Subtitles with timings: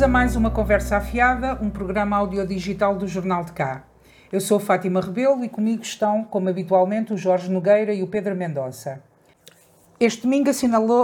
[0.00, 3.84] Bem-vindos a mais uma Conversa Afiada, um programa audiodigital do Jornal de Cá.
[4.32, 8.34] Eu sou Fátima Rebelo e comigo estão, como habitualmente, o Jorge Nogueira e o Pedro
[8.34, 9.02] Mendonça.
[10.00, 10.48] Este domingo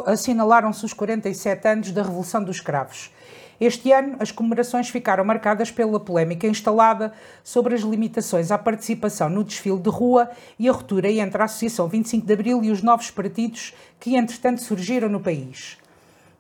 [0.07, 3.13] assinalaram-se os 47 anos da Revolução dos Escravos.
[3.61, 7.13] Este ano, as comemorações ficaram marcadas pela polémica instalada
[7.45, 11.87] sobre as limitações à participação no desfile de rua e a ruptura entre a Associação
[11.87, 15.77] 25 de Abril e os novos partidos que, entretanto, surgiram no país.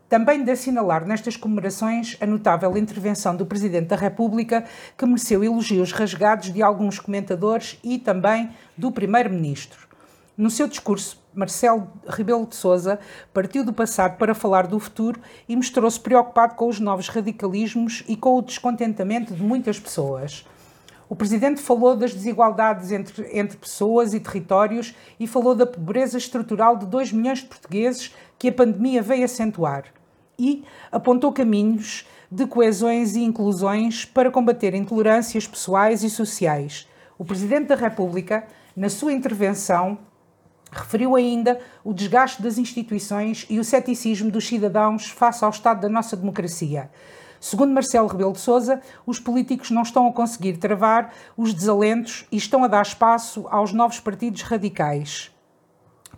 [0.08, 4.64] Também de assinalar nestas comemorações a notável intervenção do Presidente da República,
[4.96, 9.88] que mereceu elogios rasgados de alguns comentadores e também do Primeiro-Ministro.
[10.36, 13.00] No seu discurso, Marcelo Rebelo de Sousa
[13.34, 18.16] partiu do passado para falar do futuro e mostrou-se preocupado com os novos radicalismos e
[18.16, 20.46] com o descontentamento de muitas pessoas.
[21.08, 26.76] O presidente falou das desigualdades entre, entre pessoas e territórios e falou da pobreza estrutural
[26.76, 29.95] de 2 milhões de portugueses que a pandemia veio acentuar
[30.38, 36.88] e apontou caminhos de coesões e inclusões para combater intolerâncias pessoais e sociais.
[37.18, 39.98] O Presidente da República, na sua intervenção,
[40.70, 45.88] referiu ainda o desgaste das instituições e o ceticismo dos cidadãos face ao estado da
[45.88, 46.90] nossa democracia.
[47.40, 52.36] Segundo Marcelo Rebelo de Sousa, os políticos não estão a conseguir travar os desalentos e
[52.36, 55.30] estão a dar espaço aos novos partidos radicais.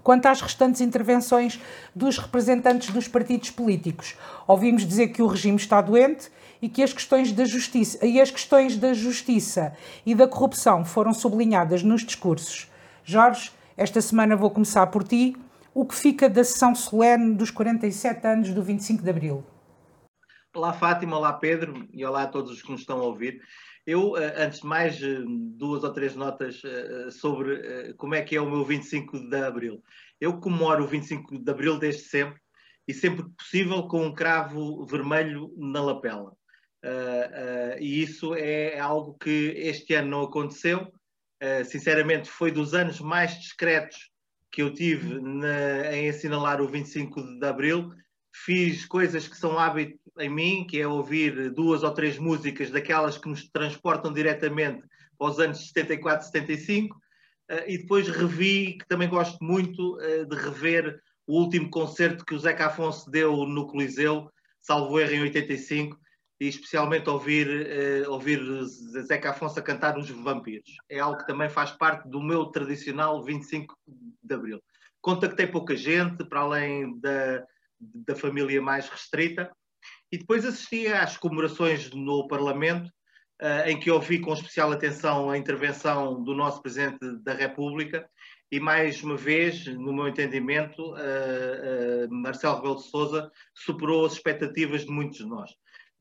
[0.02, 1.60] Quanto às restantes intervenções
[1.94, 6.92] dos representantes dos partidos políticos, ouvimos dizer que o regime está doente e que as
[6.92, 9.72] questões da justiça e as questões da justiça
[10.04, 12.70] e da corrupção foram sublinhadas nos discursos.
[13.04, 15.36] Jorge, esta semana vou começar por ti.
[15.72, 19.44] O que fica da sessão solene dos 47 anos do 25 de Abril?
[20.56, 23.40] Olá Fátima, olá Pedro e olá a todos os que nos estão a ouvir.
[23.88, 25.24] Eu, eh, antes de mais, eh,
[25.56, 29.82] duas ou três notas eh, sobre como é que é o meu 25 de Abril.
[30.20, 32.38] Eu comemoro o 25 de Abril desde sempre
[32.86, 36.36] e sempre que possível com um cravo vermelho na lapela.
[37.80, 40.92] e isso é algo que este ano não aconteceu.
[41.64, 44.10] sinceramente, foi dos anos mais discretos
[44.52, 47.90] que eu tive na, em assinalar o 25 de Abril
[48.44, 53.18] fiz coisas que são hábito em mim, que é ouvir duas ou três músicas daquelas
[53.18, 54.82] que nos transportam diretamente
[55.18, 57.00] aos anos 74, 75, uh,
[57.66, 62.38] e depois revi, que também gosto muito uh, de rever o último concerto que o
[62.38, 64.30] Zeca Afonso deu no Coliseu,
[64.60, 65.98] salvo erro em 85,
[66.40, 68.40] e especialmente ouvir, uh, ouvir
[69.06, 70.76] Zeca Afonso a cantar Os Vampiros.
[70.88, 73.76] É algo que também faz parte do meu tradicional 25
[74.22, 74.60] de Abril.
[75.00, 77.44] Contactei pouca gente, para além da
[77.80, 79.50] da família mais restrita.
[80.10, 82.88] E depois assisti às comemorações no Parlamento,
[83.42, 88.08] uh, em que ouvi com especial atenção a intervenção do nosso Presidente da República
[88.50, 94.14] e, mais uma vez, no meu entendimento, uh, uh, Marcelo Rebelo de Sousa superou as
[94.14, 95.50] expectativas de muitos de nós.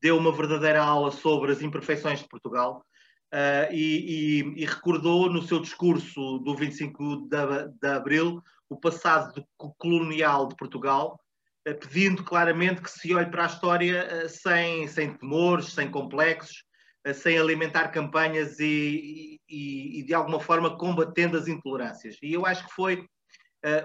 [0.00, 2.84] Deu uma verdadeira aula sobre as imperfeições de Portugal,
[3.30, 7.36] Uh, e, e, e, recordou no seu discurso do 25 de,
[7.78, 9.44] de abril o passado
[9.76, 11.27] colonial de Portugal eh,
[11.74, 16.64] pedindo claramente que se olhe para a história eh, sem, sem temores, sem complexos,
[17.04, 22.16] eh, sem alimentar campanhas e, e, e, de alguma forma combatendo as intolerâncias.
[22.22, 23.06] E eu acho que foi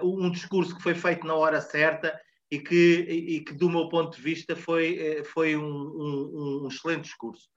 [0.04, 2.16] um discurso que foi feito na hora certa
[2.48, 7.02] e que, e que do meu ponto de vista, foi, foi um, um, um excelente
[7.02, 7.48] discurso.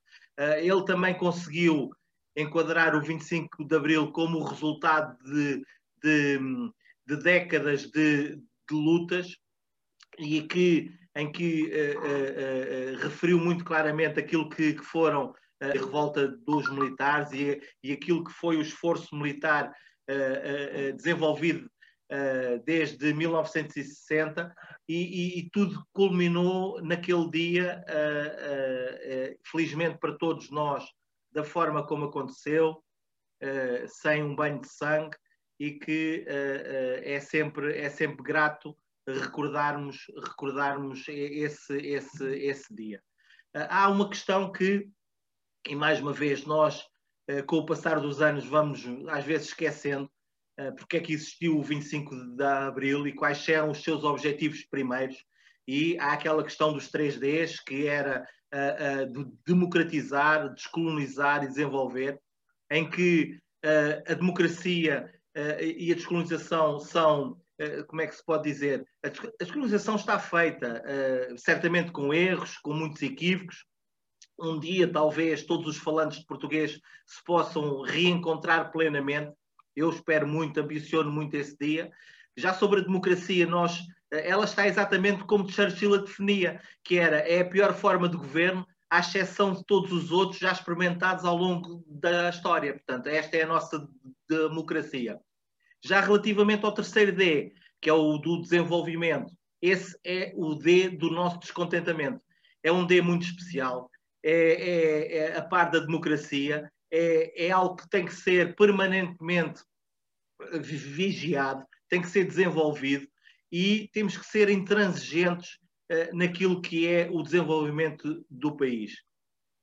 [0.59, 1.91] ele também conseguiu
[2.35, 5.61] enquadrar o 25 de Abril como o resultado de,
[6.03, 6.39] de,
[7.05, 9.37] de décadas de, de lutas
[10.17, 15.67] e que, em que uh, uh, uh, referiu muito claramente aquilo que, que foram a
[15.67, 19.73] revolta dos militares e, e aquilo que foi o esforço militar
[20.95, 21.67] desenvolvido
[22.63, 24.55] desde 1960
[24.87, 27.83] e, e, e, tudo culminou naquele dia,
[29.51, 30.85] felizmente para todos nós,
[31.31, 32.81] da forma como aconteceu,
[33.87, 35.17] sem um banho de sangue
[35.59, 36.23] e que
[37.03, 38.77] é, sempre, é sempre grato
[39.07, 43.01] recordarmos, recordarmos esse, esse, esse dia.
[43.55, 44.89] Ah, há uma questão que,
[45.67, 46.85] e mais uma vez, nós,
[47.29, 50.11] ah, com o passar dos anos, vamos às vezes esquecendo
[50.59, 54.63] ah, porque é que existiu o 25 de Abril e quais eram os seus objetivos
[54.65, 55.23] primeiros.
[55.67, 58.25] E há aquela questão dos 3Ds, que era
[59.11, 62.17] de democratizar, descolonizar e desenvolver,
[62.71, 63.37] em que
[64.09, 65.13] a democracia
[65.59, 67.37] e a descolonização são
[67.87, 68.85] como é que se pode dizer?
[69.03, 69.09] A
[69.43, 73.65] descolonização está feita, uh, certamente com erros, com muitos equívocos.
[74.39, 79.33] Um dia, talvez, todos os falantes de português se possam reencontrar plenamente.
[79.75, 81.91] Eu espero muito, ambiciono muito esse dia.
[82.35, 83.79] Já sobre a democracia, nós,
[84.11, 88.15] eh, ela está exatamente como Churchill a definia, que era é a pior forma de
[88.15, 92.73] governo, à exceção de todos os outros já experimentados ao longo da história.
[92.73, 93.87] Portanto, esta é a nossa
[94.29, 95.19] democracia.
[95.83, 101.09] Já relativamente ao terceiro D, que é o do desenvolvimento, esse é o D do
[101.09, 102.21] nosso descontentamento.
[102.63, 103.89] É um D muito especial,
[104.23, 109.61] é, é, é a par da democracia, é, é algo que tem que ser permanentemente
[110.61, 113.07] vigiado, tem que ser desenvolvido
[113.51, 115.57] e temos que ser intransigentes
[115.91, 118.93] uh, naquilo que é o desenvolvimento do país.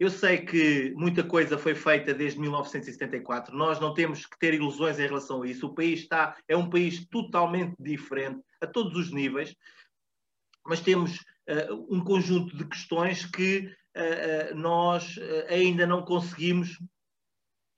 [0.05, 3.57] Eu sei que muita coisa foi feita desde 1974.
[3.57, 5.67] Nós não temos que ter ilusões em relação a isso.
[5.67, 9.57] O país está é um país totalmente diferente a todos os níveis,
[10.67, 15.19] mas temos uh, um conjunto de questões que uh, nós
[15.49, 16.79] ainda não conseguimos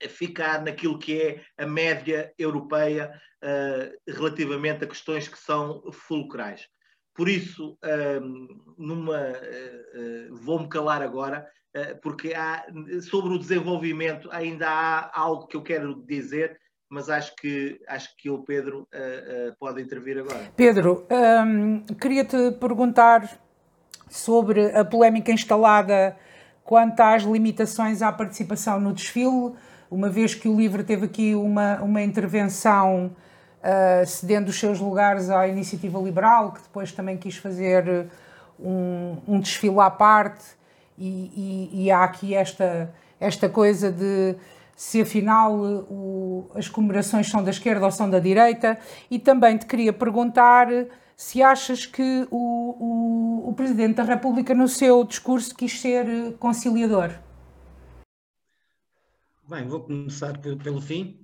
[0.09, 3.09] ficar naquilo que é a média europeia
[3.41, 6.67] uh, relativamente a questões que são fulcrais.
[7.15, 11.49] Por isso, uh, numa, uh, vou-me calar agora,
[12.01, 12.65] porque há,
[13.01, 16.57] sobre o desenvolvimento ainda há algo que eu quero dizer,
[16.89, 18.87] mas acho que, acho que o Pedro
[19.59, 20.51] pode intervir agora.
[20.55, 23.39] Pedro, um, queria-te perguntar
[24.09, 26.15] sobre a polémica instalada
[26.63, 29.53] quanto às limitações à participação no desfile
[29.89, 33.15] uma vez que o livro teve aqui uma, uma intervenção
[33.61, 38.07] uh, cedendo os seus lugares à iniciativa liberal, que depois também quis fazer
[38.59, 40.43] um, um desfile à parte,
[40.97, 44.35] e, e, e, há aqui esta, esta coisa de
[44.75, 48.77] se afinal o, as comemorações são da esquerda ou são da direita,
[49.09, 50.67] e também te queria perguntar
[51.15, 57.11] se achas que o, o, o Presidente da República, no seu discurso, quis ser conciliador.
[59.49, 61.19] Bem, vou começar pelo fim.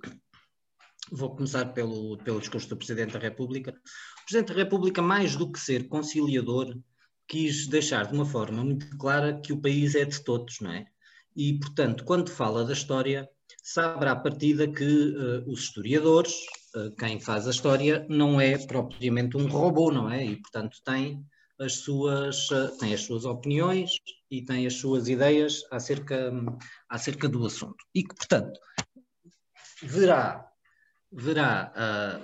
[1.12, 3.72] Vou começar pelo, pelo discurso do Presidente da República.
[3.72, 6.76] O Presidente da República, mais do que ser conciliador,
[7.28, 10.86] quis deixar de uma forma muito clara que o país é de todos, não é?
[11.36, 13.28] E, portanto, quando fala da história,
[13.64, 16.34] sabe à partida que uh, os historiadores,
[16.76, 20.24] uh, quem faz a história, não é propriamente um robô, não é?
[20.26, 21.26] E, portanto, tem
[21.60, 23.92] as suas, uh, tem as suas opiniões,
[24.30, 26.32] e tem as suas ideias acerca,
[26.90, 27.78] acerca do assunto.
[27.94, 28.60] E que, portanto,
[29.82, 30.44] verá,
[31.12, 31.72] verá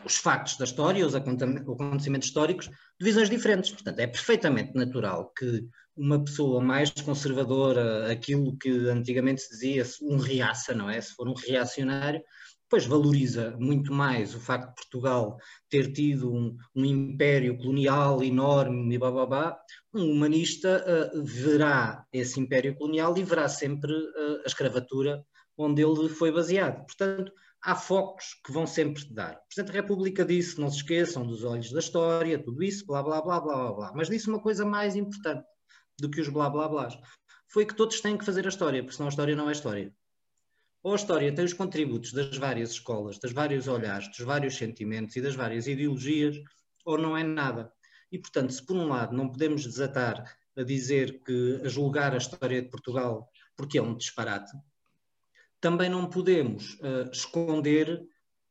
[0.03, 2.67] os factos da história, os acontecimentos históricos,
[2.99, 3.71] de visões diferentes.
[3.71, 5.65] Portanto, é perfeitamente natural que
[5.95, 10.99] uma pessoa mais conservadora, aquilo que antigamente se dizia um reaça, não é?
[10.99, 12.21] Se for um reacionário,
[12.69, 15.37] pois valoriza muito mais o facto de Portugal
[15.69, 19.59] ter tido um, um império colonial enorme e babá,
[19.93, 25.25] um humanista uh, verá esse império colonial e verá sempre uh, a escravatura
[25.57, 26.85] onde ele foi baseado.
[26.85, 29.33] Portanto, há focos que vão sempre dar.
[29.33, 33.03] O Presidente da República disse, não se esqueçam dos olhos da história, tudo isso, blá,
[33.03, 33.93] blá, blá, blá, blá, blá.
[33.95, 35.45] Mas disse uma coisa mais importante
[35.99, 36.89] do que os blá, blá, blá.
[37.47, 39.93] Foi que todos têm que fazer a história, porque senão a história não é história
[40.81, 45.15] ou a história tem os contributos das várias escolas, das vários olhares, dos vários sentimentos
[45.15, 46.37] e das várias ideologias,
[46.85, 47.71] ou não é nada.
[48.11, 50.23] E, portanto, se por um lado não podemos desatar
[50.57, 54.51] a dizer que, a julgar a história de Portugal porque é um disparate,
[55.59, 58.01] também não podemos uh, esconder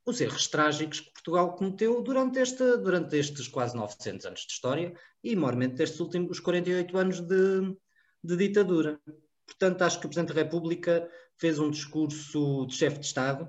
[0.05, 4.95] os erros trágicos que Portugal cometeu durante, este, durante estes quase 900 anos de história
[5.23, 7.77] e, maiormente, estes últimos 48 anos de,
[8.25, 8.99] de ditadura.
[9.47, 13.49] Portanto, acho que o Presidente da República fez um discurso de chefe de Estado,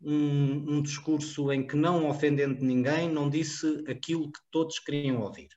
[0.00, 5.48] um, um, discurso em que, não ofendendo ninguém, não disse aquilo que todos queriam ouvir.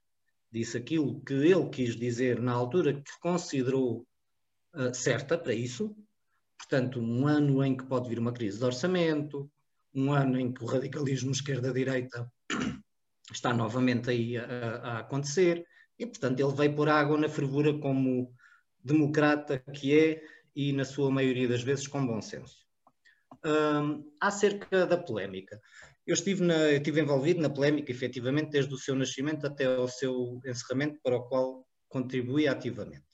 [0.51, 4.07] Disse aquilo que ele quis dizer na altura que considerou
[4.73, 5.95] uh, certa para isso.
[6.59, 9.49] Portanto, um ano em que pode vir uma crise de orçamento,
[9.95, 12.29] um ano em que o radicalismo esquerda-direita
[13.31, 15.65] está novamente aí a, a acontecer,
[15.97, 18.33] e, portanto, ele veio pôr água na fervura como
[18.83, 20.21] democrata que é
[20.55, 22.67] e, na sua maioria das vezes, com bom senso.
[23.45, 25.59] Um, acerca da polémica.
[26.05, 29.87] Eu estive, na, eu estive envolvido na polémica, efetivamente, desde o seu nascimento até ao
[29.87, 33.08] seu encerramento, para o qual contribuí ativamente.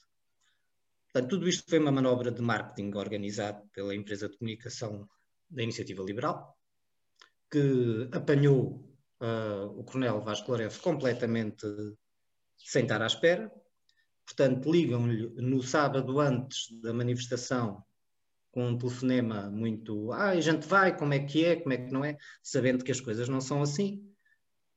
[1.15, 5.07] Portanto, tudo isto foi uma manobra de marketing organizado pela empresa de comunicação
[5.49, 6.53] da Iniciativa Liberal,
[7.49, 8.85] que apanhou
[9.21, 11.65] uh, o Coronel Vasco Lourenço completamente
[12.57, 13.49] sem estar à espera,
[14.25, 17.81] Portanto, ligam-lhe no sábado antes da manifestação
[18.51, 21.93] com um telefonema muito ah, a gente vai, como é que é, como é que
[21.93, 24.03] não é, sabendo que as coisas não são assim.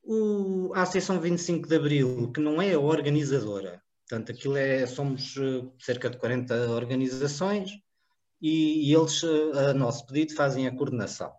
[0.05, 5.37] O, a Associação 25 de Abril, que não é a organizadora, portanto, aquilo é, somos
[5.37, 7.71] uh, cerca de 40 organizações
[8.41, 11.33] e, e eles, uh, a nosso pedido, fazem a coordenação.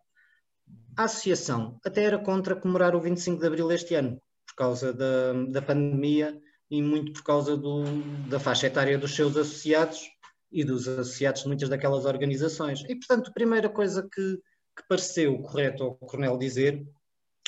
[0.95, 5.33] A associação até era contra comemorar o 25 de Abril este ano, por causa da,
[5.49, 7.83] da pandemia e muito por causa do,
[8.29, 10.07] da faixa etária dos seus associados,
[10.51, 12.83] e dos associados de muitas daquelas organizações.
[12.87, 14.37] E, portanto, a primeira coisa que,
[14.75, 16.85] que pareceu correto ao Coronel dizer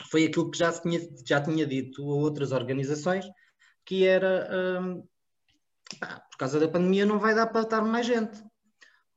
[0.09, 3.25] foi aquilo que já tinha, já tinha dito a outras organizações,
[3.85, 5.03] que era hum,
[5.99, 8.43] pá, por causa da pandemia não vai dar para estar mais gente.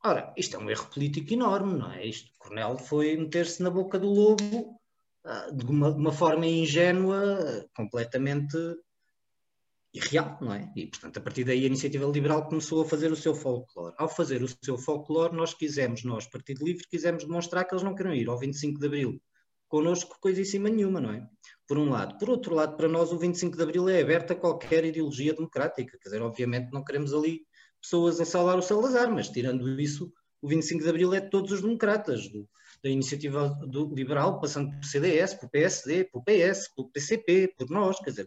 [0.04, 2.06] Ora, isto é um erro político enorme, não é?
[2.06, 4.78] Isto, Cornel foi meter-se na boca do lobo
[5.24, 8.56] uh, de, uma, de uma, forma ingênua, completamente
[9.94, 10.70] irreal, não é?
[10.76, 13.94] E, portanto, a partir daí a iniciativa liberal começou a fazer o seu folclore.
[13.96, 17.94] Ao fazer o seu folclore, nós quisemos, nós, Partido Livre, quisemos demonstrar que eles não
[17.94, 19.22] queriam ir ao 25 de Abril
[19.68, 21.26] connosco coisa em cima nenhuma, não é?
[21.66, 22.18] Por um lado.
[22.18, 25.98] Por outro lado, para nós o 25 de Abril é aberto a qualquer ideologia democrática.
[25.98, 27.42] Quer dizer, obviamente não queremos ali
[27.80, 31.52] pessoas a saudar o Salazar, mas tirando isso, o 25 de Abril é de todos
[31.52, 32.48] os democratas, do,
[32.82, 37.98] da iniciativa do liberal, passando por CDS, por PSD, por PS, por PCP, por nós,
[37.98, 38.26] quer dizer.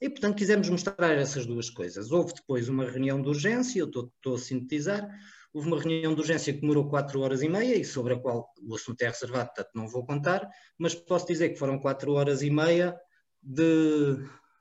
[0.00, 2.10] E, portanto, quisemos mostrar essas duas coisas.
[2.10, 5.08] Houve depois uma reunião de urgência, eu estou, estou a sintetizar,
[5.54, 8.52] houve uma reunião de urgência que demorou quatro horas e meia e sobre a qual
[8.60, 12.42] o assunto é reservado, portanto não vou contar, mas posso dizer que foram quatro horas
[12.42, 13.00] e meia
[13.40, 14.18] de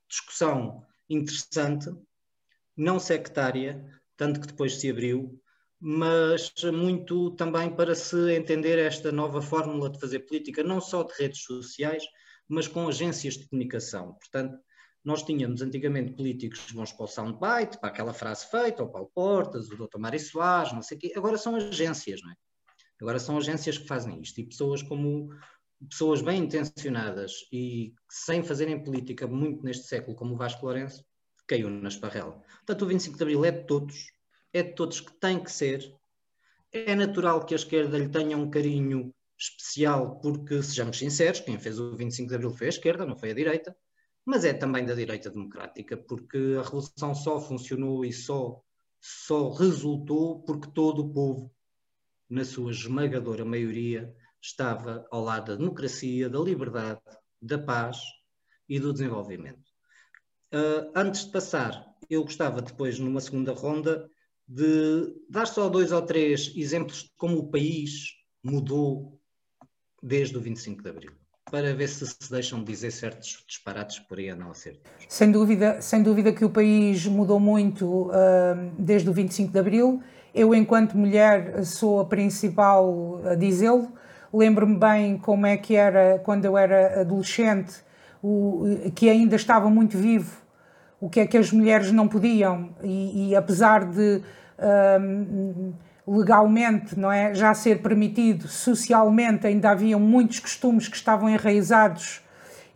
[0.07, 1.89] discussão interessante,
[2.77, 3.83] não sectária,
[4.15, 5.41] tanto que depois se abriu,
[5.79, 11.13] mas muito também para se entender esta nova fórmula de fazer política, não só de
[11.17, 12.03] redes sociais,
[12.47, 14.13] mas com agências de comunicação.
[14.13, 14.57] Portanto,
[15.03, 19.69] nós tínhamos antigamente políticos vão para o soundbite, para aquela frase feita, o Paulo Portas,
[19.69, 19.97] o Dr.
[19.99, 21.13] Mário Soares, não sei o quê.
[21.15, 22.35] Agora são agências, não é?
[23.01, 24.39] Agora são agências que fazem isto.
[24.39, 25.29] E pessoas como
[25.89, 31.03] pessoas bem intencionadas e sem fazerem política muito neste século, como o Vasco Lourenço,
[31.45, 32.41] caiu na esparrela.
[32.65, 34.13] Portanto, o 25 de Abril é de todos,
[34.53, 35.93] é de todos que tem que ser.
[36.71, 41.77] É natural que a esquerda lhe tenha um carinho especial, porque, sejamos sinceros, quem fez
[41.77, 43.75] o 25 de Abril foi a esquerda, não foi a direita
[44.25, 48.61] mas é também da direita democrática, porque a revolução só funcionou e só,
[48.99, 51.53] só resultou porque todo o povo,
[52.29, 57.01] na sua esmagadora maioria, estava ao lado da democracia, da liberdade,
[57.41, 57.97] da paz
[58.67, 59.71] e do desenvolvimento.
[60.53, 64.09] Uh, antes de passar, eu gostava depois, numa segunda ronda,
[64.47, 68.13] de dar só dois ou três exemplos de como o país
[68.43, 69.19] mudou
[70.01, 74.29] desde o 25 de Abril para ver se se deixam dizer certos disparates por aí
[74.29, 74.79] a não ser.
[75.07, 78.11] Sem dúvida, sem dúvida que o país mudou muito uh,
[78.77, 80.01] desde o 25 de Abril.
[80.33, 83.91] Eu, enquanto mulher, sou a principal a dizê-lo.
[84.33, 87.83] Lembro-me bem como é que era quando eu era adolescente,
[88.21, 90.41] o, que ainda estava muito vivo,
[90.99, 94.23] o que é que as mulheres não podiam, e, e apesar de.
[94.57, 95.73] Uh,
[96.07, 102.21] legalmente, não é, já ser permitido, socialmente ainda haviam muitos costumes que estavam enraizados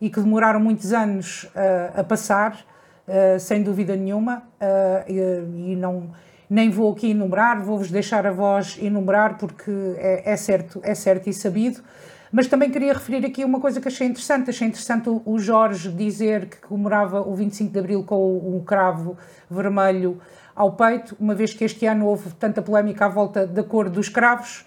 [0.00, 2.58] e que demoraram muitos anos uh, a passar,
[3.06, 6.10] uh, sem dúvida nenhuma, uh, e, não
[6.50, 11.28] nem vou aqui enumerar, vou-vos deixar a voz enumerar porque é, é, certo, é certo
[11.28, 11.82] e sabido.
[12.30, 14.50] Mas também queria referir aqui uma coisa que achei interessante.
[14.50, 19.16] Achei interessante o, Jorge dizer que comemorava o 25 de Abril com o cravo
[19.50, 20.20] vermelho
[20.54, 24.08] ao peito, uma vez que este ano houve tanta polémica à volta da cor dos
[24.08, 24.66] cravos.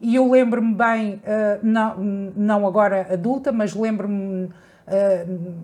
[0.00, 1.20] E eu lembro-me bem, uh,
[1.62, 1.96] não,
[2.36, 4.50] não agora adulta, mas lembro-me uh,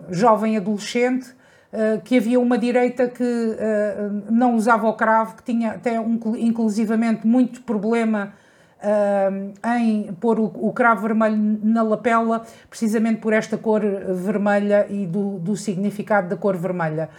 [0.09, 3.57] jovem adolescente, uh, que havia uma direita que
[4.29, 8.33] não usava o cravo, que tinha até um, inclusivamente muito problema
[9.75, 13.81] em pôr o, o, cravo vermelho na lapela, precisamente por esta cor
[14.13, 17.09] vermelha e do, do significado da cor vermelha.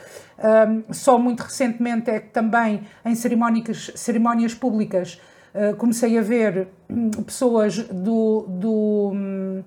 [0.91, 5.21] Só muito recentemente é que também em cerimónias, públicas
[5.55, 9.65] uh, comecei a ver um, pessoas do, do um,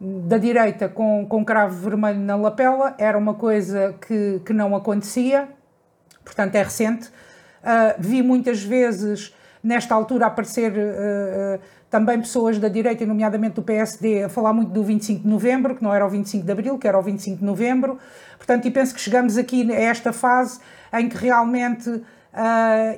[0.00, 5.48] da direita com, com cravo vermelho na lapela, era uma coisa que, que não acontecia,
[6.24, 7.08] portanto é recente.
[7.08, 14.24] Uh, vi muitas vezes nesta altura aparecer uh, também pessoas da direita, nomeadamente do PSD,
[14.24, 16.86] a falar muito do 25 de novembro, que não era o 25 de abril, que
[16.86, 17.98] era o 25 de novembro.
[18.36, 20.60] Portanto, e penso que chegamos aqui a esta fase
[20.92, 22.04] em que realmente uh,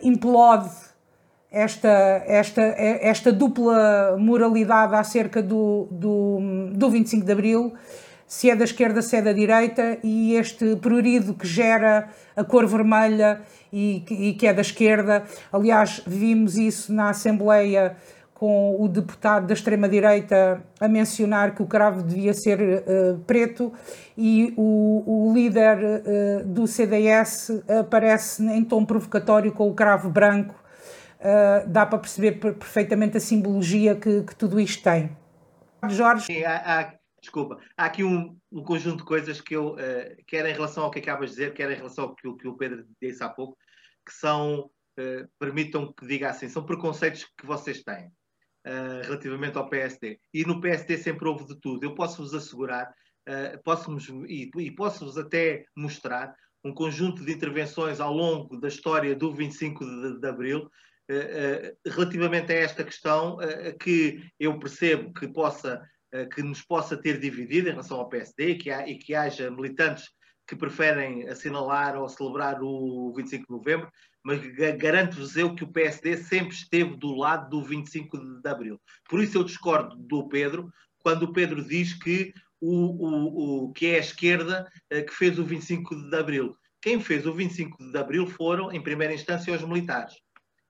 [0.02, 0.70] implode
[1.50, 1.88] esta,
[2.26, 6.38] esta, esta dupla moralidade acerca do, do,
[6.72, 7.72] do 25 de abril
[8.32, 12.66] se é da esquerda, se é da direita, e este prurido que gera a cor
[12.66, 13.42] vermelha
[13.72, 15.24] e, e que é da esquerda.
[15.52, 17.96] Aliás, vimos isso na Assembleia
[18.34, 23.72] com o deputado da extrema-direita a mencionar que o cravo devia ser uh, preto
[24.18, 30.60] e o, o líder uh, do CDS aparece em tom provocatório com o cravo branco.
[31.20, 35.16] Uh, dá para perceber perfeitamente a simbologia que, que tudo isto tem.
[35.88, 36.26] Jorge?
[36.26, 40.44] Sim, há, há, desculpa, há aqui um, um, conjunto de coisas que eu, uh, quer
[40.46, 42.84] em relação ao que acabas de dizer, quer em relação ao que, que o Pedro
[43.00, 43.56] disse há pouco,
[44.04, 49.68] que são uh, permitam que diga assim, são preconceitos que vocês têm uh, relativamente ao
[49.68, 50.18] PSD.
[50.32, 51.84] E no PSD sempre houve de tudo.
[51.84, 52.92] Eu posso-vos assegurar,
[53.28, 53.90] uh, posso
[54.26, 59.84] e, e posso-vos até mostrar um conjunto de intervenções ao longo da história do 25
[59.84, 60.70] de, de Abril,
[61.84, 63.36] relativamente a esta questão,
[63.80, 65.82] que eu percebo que possa
[66.32, 70.08] que nos possa ter dividido em relação ao PSD que há, e que haja militantes
[70.52, 73.90] que preferem assinalar ou celebrar o 25 de novembro,
[74.22, 74.38] mas
[74.76, 78.78] garanto-vos eu que o PSD sempre esteve do lado do 25 de abril.
[79.08, 83.86] Por isso eu discordo do Pedro, quando o Pedro diz que, o, o, o que
[83.86, 86.54] é a esquerda eh, que fez o 25 de abril.
[86.82, 90.16] Quem fez o 25 de abril foram, em primeira instância, os militares.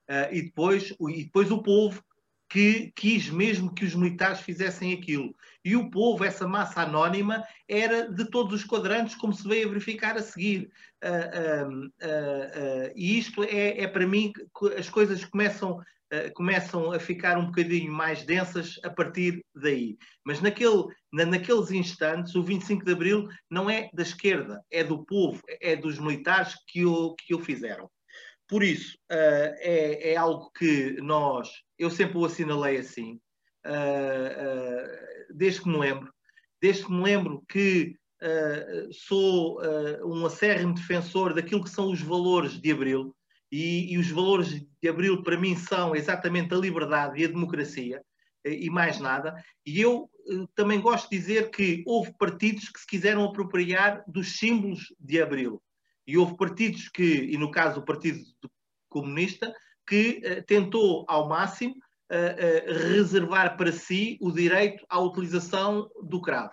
[0.08, 2.02] Uh, e, depois, e depois o povo,
[2.48, 5.34] que quis mesmo que os militares fizessem aquilo.
[5.64, 9.70] E o povo, essa massa anónima, era de todos os quadrantes, como se veio a
[9.70, 10.70] verificar a seguir.
[11.02, 14.32] Uh, uh, uh, e isto é, é, para mim,
[14.76, 15.80] as coisas começam,
[16.34, 19.96] começam a ficar um bocadinho mais densas a partir daí.
[20.24, 25.04] Mas naquele, na, naqueles instantes, o 25 de Abril não é da esquerda, é do
[25.04, 27.88] povo, é dos militares que o, que o fizeram.
[28.52, 33.18] Por isso, uh, é, é, algo que nós, eu sempre o assinalei assim,
[35.34, 36.12] desde que me lembro,
[36.60, 37.96] desde que me lembro que
[38.92, 39.60] sou
[40.04, 43.14] um acérrimo defensor daquilo que são os valores de Abril,
[43.50, 48.02] e, e, os valores de Abril para mim são exatamente a liberdade e a democracia,
[48.44, 50.10] e mais nada, e eu
[50.54, 55.62] também gosto de dizer que houve partidos que se quiseram apropriar dos símbolos de Abril.
[56.06, 58.20] E houve partidos que, e no caso o Partido
[58.88, 59.54] Comunista,
[59.86, 61.74] que uh, tentou ao máximo
[62.66, 66.52] reservar para si o direito à utilização do cravo.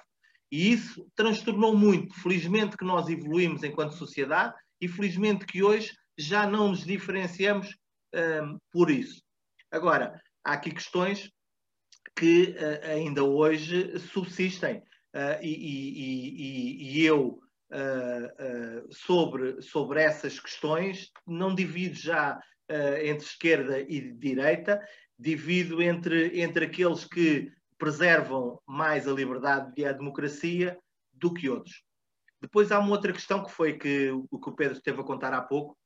[0.51, 2.13] E isso transtornou muito.
[2.21, 7.75] Felizmente que nós evoluímos enquanto sociedade e felizmente que hoje já não nos diferenciamos
[8.71, 9.21] por isso.
[9.69, 11.29] Agora, há aqui questões
[12.15, 14.81] que ainda hoje subsistem.
[15.41, 17.39] E, e, e, e, eu
[17.71, 24.81] uh, uh, sobre, sobre essas questões, não divido já uh, entre esquerda e direita,
[25.19, 30.79] divido entre, entre aqueles que preservam mais a liberdade e a democracia
[31.11, 31.83] do que outros.
[32.41, 35.33] Depois há uma outra questão que foi que, o que o Pedro esteve a contar
[35.33, 35.77] há pouco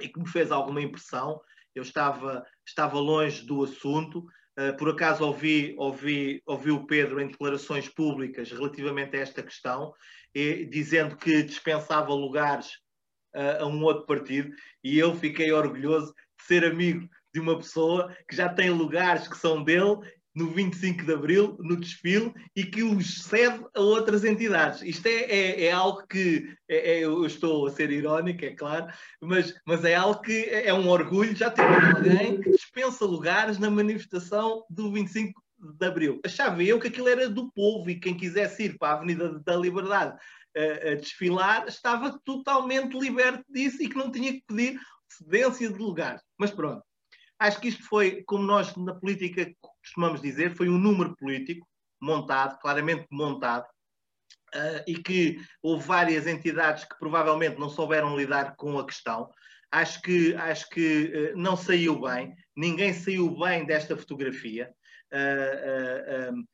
[0.00, 1.38] e que me fez alguma impressão.
[1.74, 7.26] Eu estava, estava longe do assunto, Uh, por acaso ouvi, ouvi, ouvi o Pedro em
[7.26, 9.92] declarações públicas relativamente a esta questão
[10.32, 12.68] e, dizendo que dispensava lugares
[13.34, 18.16] uh, a um outro partido, e eu fiquei orgulhoso de ser amigo de uma pessoa
[18.28, 19.98] que já tem lugares que são dele
[20.34, 24.82] no 25 de Abril, no desfile, e que os cede a outras entidades.
[24.82, 28.92] Isto é, é, é algo que é, é, eu estou a ser irónico, é claro,
[29.20, 33.58] mas, mas é algo que é, é um orgulho já ter alguém que dispensa lugares
[33.58, 35.40] na manifestação do 25
[35.78, 36.20] de Abril.
[36.24, 39.56] Achava eu que aquilo era do povo e quem quisesse ir para a Avenida da
[39.56, 40.18] Liberdade
[40.56, 45.78] a, a desfilar estava totalmente liberto disso e que não tinha que pedir cedência de
[45.78, 46.20] lugar.
[46.38, 46.82] Mas pronto.
[47.44, 51.68] Acho que isto foi, como nós na política costumamos dizer, foi um número político
[52.00, 53.66] montado, claramente montado,
[54.54, 59.30] uh, e que houve várias entidades que provavelmente não souberam lidar com a questão.
[59.70, 64.72] Acho que, acho que uh, não saiu bem, ninguém saiu bem desta fotografia.
[65.12, 66.46] Uh,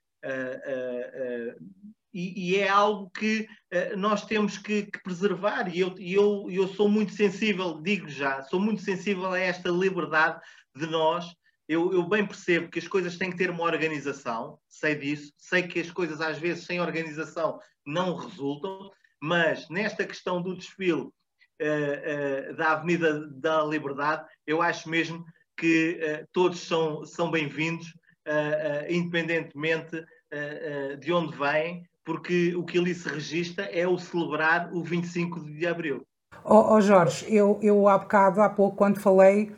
[2.12, 6.66] e, e, é algo que uh, nós temos que, que, preservar, e eu, eu, eu
[6.66, 10.40] sou muito sensível, digo já, sou muito sensível a esta liberdade
[10.76, 11.26] de nós.
[11.68, 15.62] Eu, eu, bem percebo que as coisas têm que ter uma organização, sei disso, sei
[15.62, 18.90] que as coisas às vezes sem organização não resultam,
[19.22, 21.10] mas nesta questão do desfile uh,
[22.50, 25.24] uh, da Avenida da Liberdade, eu acho mesmo
[25.56, 27.92] que todos são, são bem-vindos,
[28.88, 30.02] independentemente
[30.98, 35.66] de onde vêm, porque o que ali se registra é o celebrar o 25 de
[35.66, 36.04] abril.
[36.44, 39.52] Oh, oh Jorge, eu, eu há bocado, há pouco, quando falei,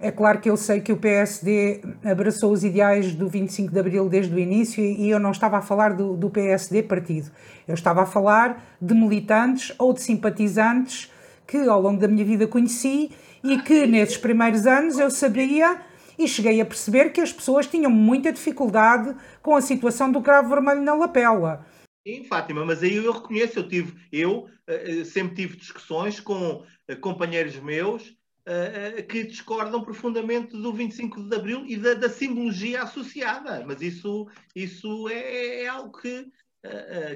[0.00, 4.08] é claro que eu sei que o PSD abraçou os ideais do 25 de abril
[4.08, 7.30] desde o início e eu não estava a falar do, do PSD partido.
[7.66, 11.10] Eu estava a falar de militantes ou de simpatizantes
[11.46, 15.80] que ao longo da minha vida conheci e que nesses primeiros anos eu sabia
[16.18, 20.48] e cheguei a perceber que as pessoas tinham muita dificuldade com a situação do cravo
[20.48, 21.66] vermelho na lapela.
[22.06, 26.96] Sim, Fátima, mas aí eu reconheço, eu tive, eu uh, sempre tive discussões com uh,
[27.00, 28.14] companheiros meus
[28.46, 34.26] uh, que discordam profundamente do 25 de Abril e da, da simbologia associada, mas isso,
[34.54, 36.26] isso é, é algo que,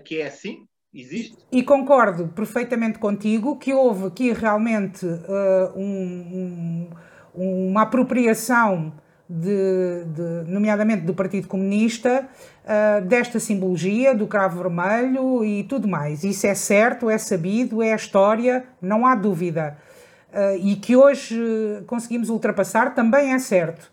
[0.04, 1.38] que é assim, existe.
[1.50, 5.06] E concordo perfeitamente contigo que houve aqui realmente
[5.74, 6.90] um, um
[7.38, 8.92] uma apropriação,
[9.28, 12.26] de, de, nomeadamente do Partido Comunista,
[12.64, 16.24] uh, desta simbologia do cravo vermelho e tudo mais.
[16.24, 19.76] Isso é certo, é sabido, é a história, não há dúvida.
[20.38, 21.36] Uh, e que hoje
[21.88, 23.90] conseguimos ultrapassar também é certo.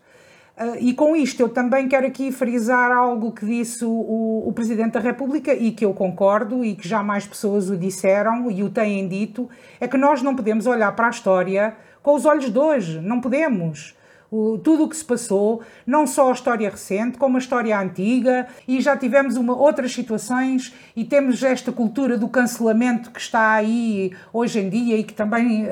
[0.56, 4.92] Uh, e com isto eu também quero aqui frisar algo que disse o, o, Presidente
[4.92, 8.70] da República e que eu concordo e que já mais pessoas o disseram e o
[8.70, 12.58] têm dito, é que nós não podemos olhar para a história com os olhos de
[12.58, 13.96] hoje, não podemos.
[14.30, 18.46] O, tudo o que se passou, não só a história recente, como a história antiga,
[18.66, 24.12] e já tivemos uma, outras situações e temos esta cultura do cancelamento que está aí
[24.32, 25.68] hoje em dia e que também uh,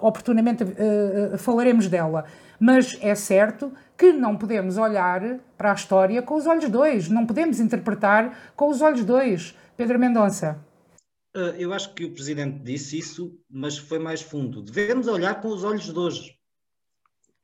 [0.00, 2.24] oportunamente uh, falaremos dela.
[2.58, 7.26] Mas é certo que não podemos olhar para a história com os olhos dois, não
[7.26, 9.56] podemos interpretar com os olhos dois.
[9.76, 10.58] Pedro Mendonça.
[11.58, 14.62] Eu acho que o Presidente disse isso, mas foi mais fundo.
[14.62, 16.38] Devemos olhar com os olhos de hoje,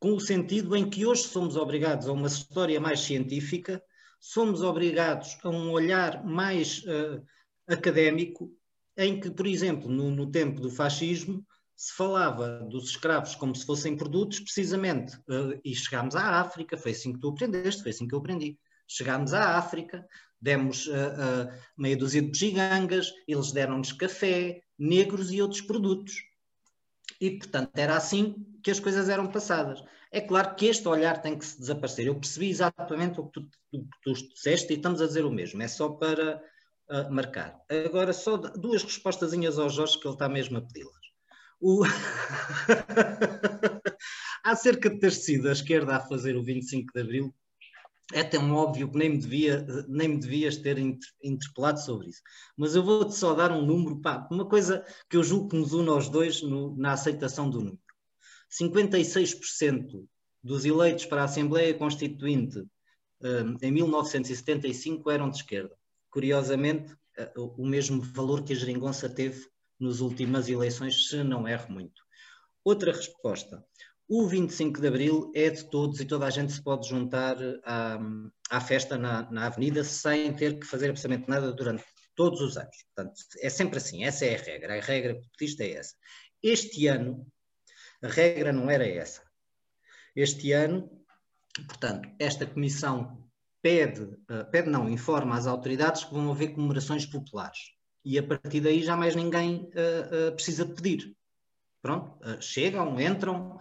[0.00, 3.82] com o sentido em que hoje somos obrigados a uma história mais científica,
[4.18, 7.22] somos obrigados a um olhar mais uh,
[7.68, 8.50] académico,
[8.96, 13.64] em que, por exemplo, no, no tempo do fascismo, se falava dos escravos como se
[13.64, 18.08] fossem produtos, precisamente, uh, e chegámos à África, foi assim que tu aprendeste, foi assim
[18.08, 18.58] que eu aprendi.
[18.88, 20.06] Chegámos à África,
[20.40, 26.14] demos uh, meia dúzia de bugigangas, eles deram-nos café, negros e outros produtos.
[27.20, 29.82] E, portanto, era assim que as coisas eram passadas.
[30.12, 32.06] É claro que este olhar tem que se desaparecer.
[32.06, 35.62] Eu percebi exatamente o que tu, tu, tu disseste e estamos a dizer o mesmo.
[35.62, 36.42] É só para
[36.90, 37.56] uh, marcar.
[37.86, 41.00] Agora, só duas respostazinhas ao Jorge que ele está mesmo a pedi-las.
[41.60, 41.84] O...
[44.42, 47.34] Acerca de ter sido a esquerda a fazer o 25 de Abril,
[48.12, 52.22] é tão óbvio que nem me, devia, nem me devias ter interpelado sobre isso.
[52.56, 55.72] Mas eu vou-te só dar um número, pá, uma coisa que eu julgo que nos
[55.72, 57.78] une aos dois no, na aceitação do número.
[58.50, 60.04] 56%
[60.42, 62.64] dos eleitos para a Assembleia Constituinte
[63.22, 65.76] um, em 1975 eram de esquerda.
[66.10, 69.46] Curiosamente, eh, o mesmo valor que a geringonça teve
[69.78, 72.02] nas últimas eleições, se não erro muito.
[72.64, 73.64] Outra resposta.
[74.08, 77.98] O 25 de Abril é de todos e toda a gente se pode juntar à,
[78.50, 81.84] à festa na, na Avenida sem ter que fazer absolutamente nada durante
[82.16, 82.76] todos os anos.
[82.94, 84.78] Portanto, é sempre assim, essa é a regra.
[84.78, 85.94] A regra petista é essa.
[86.42, 87.26] Este ano,
[88.02, 89.22] a regra não era essa.
[90.14, 90.90] Este ano,
[91.66, 93.24] portanto, esta comissão
[93.62, 97.58] pede, uh, pede não, informa às autoridades que vão haver comemorações populares
[98.04, 101.14] e a partir daí já mais ninguém uh, uh, precisa pedir.
[101.82, 103.58] Pronto, chegam, entram,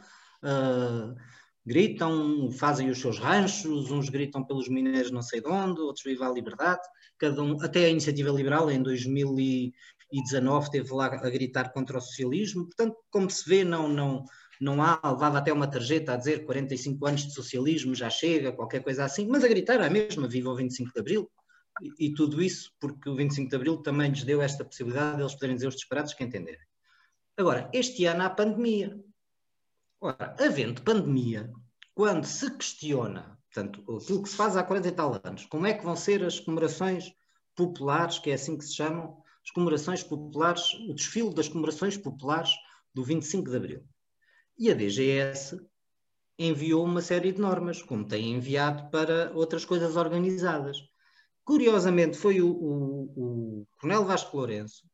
[1.65, 6.27] gritam, fazem os seus ranchos, uns gritam pelos mineiros não sei de onde, outros vivem
[6.27, 6.81] a liberdade,
[7.17, 8.83] cada um, até a Iniciativa Liberal em
[10.11, 14.25] 2019 esteve lá a gritar contra o socialismo, portanto, como se vê, não, não,
[14.59, 18.83] não há, levava até uma tarjeta a dizer 45 anos de socialismo, já chega, qualquer
[18.83, 21.31] coisa assim, mas a gritar é a mesma, viva o 25 de Abril,
[21.97, 25.33] e, tudo isso porque o 25 de Abril também lhes deu esta possibilidade de eles
[25.33, 26.59] poderem dizer os disparados que entenderem.
[27.37, 28.99] Agora, este ano há pandemia.
[30.01, 31.49] Ora, havendo pandemia,
[31.93, 35.73] quando se questiona, portanto, aquilo que se faz há 40 e tal anos, como é
[35.73, 37.13] que vão ser as comemorações
[37.55, 42.51] populares, que é assim que se chamam, as comemorações populares, o desfile das comemorações populares
[42.93, 43.83] do 25 de Abril.
[44.57, 45.59] E a DGS
[46.37, 50.77] enviou uma série de normas, como tem enviado para outras coisas organizadas.
[51.43, 54.87] Curiosamente, foi o, o, o Coronel Vasco Lourenço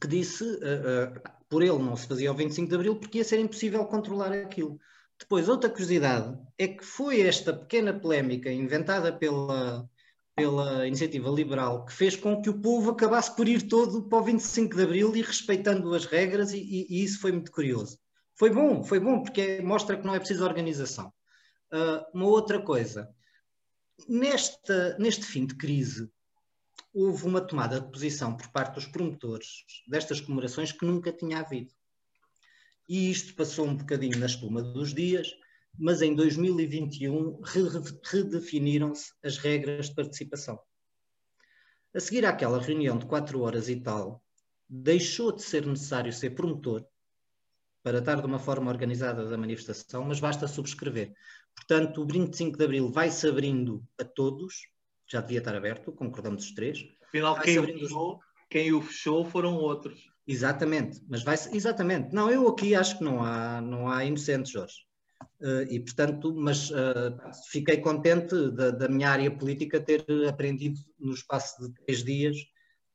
[0.00, 3.24] que disse, uh, uh, por ele não se fazia o 25 de Abril porque ia
[3.24, 4.80] ser impossível controlar aquilo.
[5.20, 9.88] Depois, outra curiosidade é que foi esta pequena polémica inventada pela,
[10.36, 14.24] pela iniciativa liberal que fez com que o povo acabasse por ir todo para o
[14.24, 17.98] 25 de Abril e respeitando as regras, e, e, isso foi muito curioso.
[18.36, 21.12] Foi bom, foi bom, porque mostra que não é preciso organização.
[21.72, 23.08] Uh, uma outra coisa,
[24.08, 26.10] Nesta, neste fim de crise,
[26.92, 31.72] houve uma tomada de posição por parte dos promotores destas comemorações que nunca tinha havido.
[32.88, 35.28] E isto passou um bocadinho na espuma dos dias,
[35.78, 37.40] mas em 2021
[38.04, 40.58] redefiniram-se as regras de participação.
[41.94, 44.22] A seguir àquela reunião de quatro horas e tal,
[44.68, 46.84] deixou de ser necessário ser promotor
[47.82, 51.12] para estar de uma forma organizada da manifestação, mas basta subscrever.
[51.54, 54.68] Portanto, o 25 de Abril vai-se abrindo a todos,
[55.06, 56.84] já devia estar aberto, concordamos os três.
[57.08, 60.10] Afinal, quem o, fechou, quem o fechou foram outros.
[60.26, 62.14] Exatamente, mas vai exatamente.
[62.14, 64.74] Não, eu aqui acho que não há, não há inocentes, Jorge.
[65.40, 67.16] Uh, e portanto, mas uh,
[67.50, 72.36] fiquei contente da, da, minha área política ter aprendido no espaço de três dias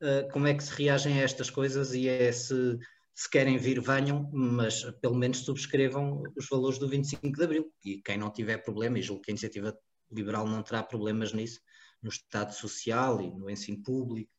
[0.02, 2.78] uh, como é que se reagem a estas coisas e é se
[3.20, 7.74] se querem vir, venham, mas pelo menos subscrevam os valores do 25 de Abril.
[7.84, 9.78] E quem não tiver problema, e julgo que a iniciativa
[10.10, 11.60] liberal não terá problemas nisso,
[12.02, 14.32] no Estado Social e no ensino público,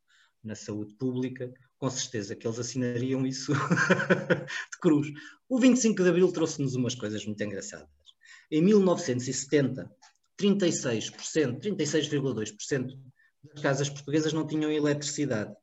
[0.43, 3.53] na saúde pública, com certeza que eles assinariam isso
[4.71, 5.09] de cruz.
[5.49, 7.89] O 25 de Abril trouxe-nos umas coisas muito engraçadas.
[8.51, 9.91] Em 1970,
[10.39, 12.99] 36%, 36,2%
[13.43, 15.55] das casas portuguesas não tinham eletricidade.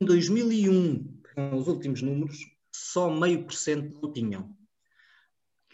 [0.00, 2.38] Em 2001, com os últimos números,
[2.74, 4.56] só meio por cento não tinham.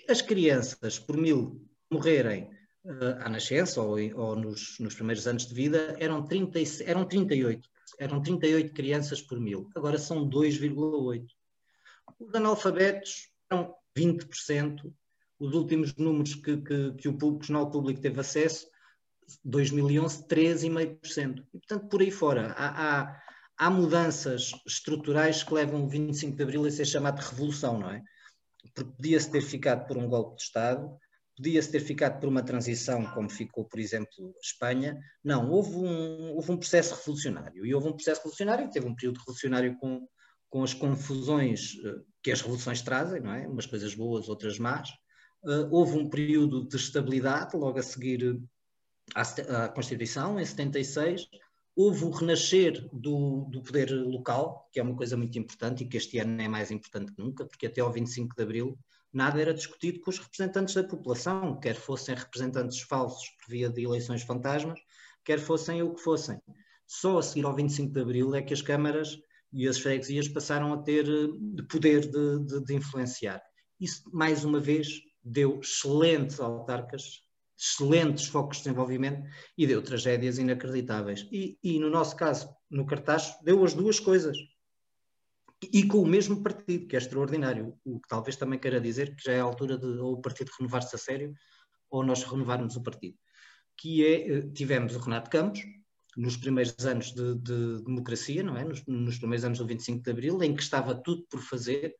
[0.06, 2.50] As crianças, por mil morrerem
[2.84, 7.66] uh, à nascença ou, ou nos, nos, primeiros anos de vida, eram, 30, eram 38.
[7.98, 9.68] Eram 38 crianças por mil.
[9.74, 11.26] Agora são 2,8.
[12.18, 14.92] Os analfabetos eram 20%.
[15.38, 18.66] Os últimos números que, que, que o, público, Jornal Público teve acesso,
[19.44, 21.46] 2011, 13,5%.
[21.54, 23.22] E, portanto, por aí fora, há, há
[23.58, 27.90] há mudanças estruturais que levam o 25 de Abril a ser chamado de revolução, não
[27.90, 28.02] é?
[28.72, 30.96] Porque podia-se ter ficado por um golpe de Estado,
[31.38, 34.98] podia-se ter ficado por uma transição, como ficou, por exemplo, Espanha.
[35.22, 37.64] Não, houve um, houve um processo revolucionário.
[37.64, 40.06] E houve um processo revolucionário, teve um período revolucionário com,
[40.50, 43.46] com as confusões uh, que as revoluções trazem, não é?
[43.46, 44.90] Umas coisas boas, outras más.
[45.44, 48.40] Uh, houve um período de estabilidade, logo a seguir
[49.14, 51.28] à, à Constituição, em 76
[51.78, 55.96] houve o renascer do, do, poder local, que é uma coisa muito importante e que
[55.96, 58.76] este ano é mais importante que nunca, porque até ao 25 de abril
[59.12, 63.82] nada era discutido com os representantes da população, quer fossem representantes falsos por via de
[63.82, 64.78] eleições fantasmas,
[65.24, 66.40] quer fossem o que fossem.
[66.86, 69.18] Só a seguir ao 25 de abril é que as câmaras
[69.52, 73.42] e as freguesias passaram a ter eh, poder de, de, de influenciar.
[73.80, 74.88] Isso, mais uma vez,
[75.22, 77.22] deu excelentes autarcas
[77.58, 81.26] excelentes focos de desenvolvimento e deu tragédias inacreditáveis.
[81.32, 84.38] E, e no nosso caso, no cartaz, deu as duas coisas.
[85.62, 87.76] E, com o mesmo partido, que é extraordinário.
[87.84, 90.52] O que talvez também queira dizer que já é a altura de ou o partido
[90.58, 91.34] renovar-se a sério
[91.90, 93.16] ou nós renovarmos o partido.
[93.76, 95.60] Que é, eh, tivemos o Renato Campos,
[96.16, 98.64] nos primeiros anos de, de democracia, não é?
[98.64, 101.94] Nos, nos, primeiros anos do 25 de Abril, em que estava tudo por fazer,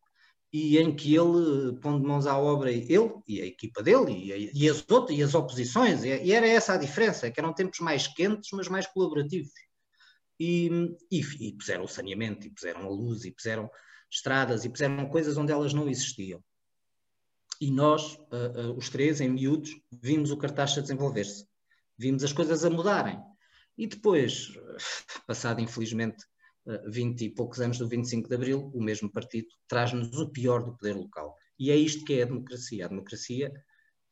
[0.53, 4.69] e em que ele, pondo mãos à obra, ele e a equipa dele, e, e
[4.69, 8.51] as outras, e as oposições, e, era essa a diferença, que eram tempos mais quentes,
[8.53, 9.53] mas mais colaborativos.
[10.39, 10.71] E,
[11.11, 13.71] e, e puseram o saneamento, e puseram a luz, e puseram
[14.11, 16.43] estradas, e puseram coisas onde elas não existiam.
[17.61, 21.47] E nós, uh, uh, os três, em miúdos, vimos o cartaz a desenvolver-se.
[21.97, 23.21] Vimos as coisas a mudarem.
[23.77, 24.53] E depois,
[25.27, 26.25] passado infelizmente
[26.87, 30.77] 20 e poucos anos do 25 de Abril, o mesmo partido traz-nos o pior do
[30.77, 31.35] poder local.
[31.59, 32.85] E é isto que é a democracia.
[32.85, 33.53] A democracia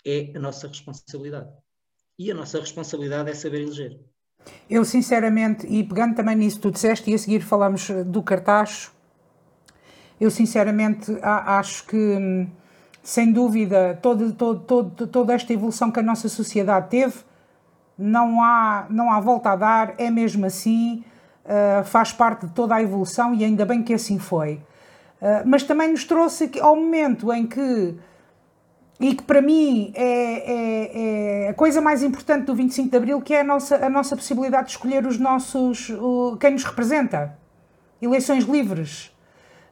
[0.04, 1.50] é a nossa responsabilidade.
[2.18, 4.00] E a nossa responsabilidade é saber eleger.
[4.68, 8.90] Eu, sinceramente, e pegando também nisso que tu disseste, e a seguir falamos do cartaz,
[10.20, 12.46] eu, sinceramente, acho que,
[13.02, 17.14] sem dúvida, toda, toda, toda esta evolução que a nossa sociedade teve,
[17.98, 21.04] não há, não há volta a dar, é mesmo assim
[21.44, 24.54] uh, faz parte de toda a evolução e ainda bem que assim foi.
[25.20, 27.94] Uh, mas também nos trouxe ao momento em que,
[28.98, 33.20] e que para mim é, é, é, a coisa mais importante do 25 de Abril,
[33.20, 37.36] que é a nossa, a nossa possibilidade de escolher os nossos, o, quem nos representa.
[38.00, 39.14] Eleições livres.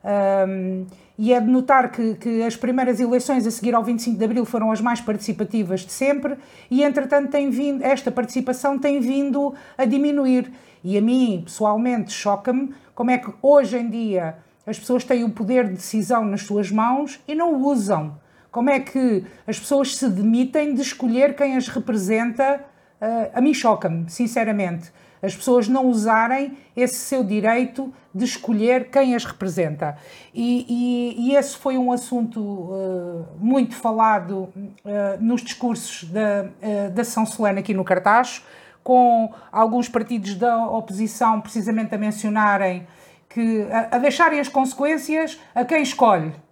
[0.05, 4.25] Um, e é de notar que, que, as primeiras eleições a seguir ao 25 de
[4.25, 6.37] Abril foram as mais participativas de sempre
[6.71, 10.53] e, entretanto, tem vindo, esta participação tem vindo a diminuir.
[10.83, 15.31] E a mim, pessoalmente, choca-me como é que hoje em dia as pessoas têm o
[15.31, 18.19] poder de decisão nas suas mãos e não o usam.
[18.55, 22.65] Como é que as pessoas se demitem de escolher quem as representa?
[23.03, 24.93] Uh, a mim choca-me, sinceramente.
[25.21, 29.97] As pessoas não usarem esse seu direito de escolher quem as representa.
[30.33, 34.73] E, e, e esse foi um assunto uh, muito falado uh,
[35.19, 36.47] nos discursos da,
[36.95, 38.45] da São Solene aqui no Cartaz
[38.85, 42.87] com alguns partidos da oposição precisamente a mencionarem
[43.29, 46.44] que a, a deixarem as consequências a quem escolhe.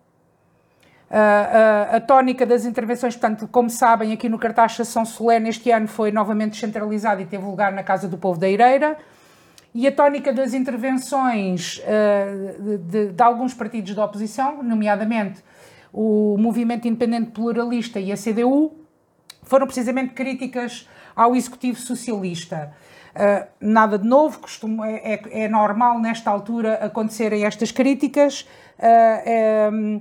[1.14, 5.86] A, a, tónica das intervenções, portanto, como sabem, aqui no cartaz São Solene este ano
[5.86, 8.96] foi novamente descentralizado e teve lugar na Casa do Povo da Eireira.
[9.74, 15.44] E a tónica das intervenções uh, de, de, de, alguns partidos da oposição, nomeadamente
[15.92, 18.72] o Movimento Independente Pluralista e a CDU,
[19.42, 22.72] foram precisamente críticas ao Executivo Socialista.
[23.14, 28.48] Uh, nada de novo, costumo, é, é, é, normal nesta altura acontecerem estas críticas.
[28.78, 30.00] Uh,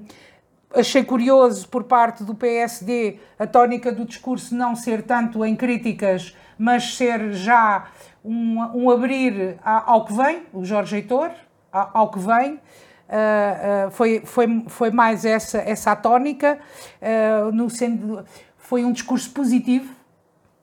[0.73, 6.35] achei curioso por parte do PSD a tónica do discurso não ser tanto em críticas,
[6.57, 7.87] mas ser já
[8.23, 11.31] um, um abrir ao que vem, o Jorge Heitor,
[11.71, 12.53] ao que vem.
[12.53, 16.57] Uh, uh, foi, foi, foi mais essa, essa a tónica,
[17.01, 18.23] uh, no sentido,
[18.57, 19.93] foi um discurso positivo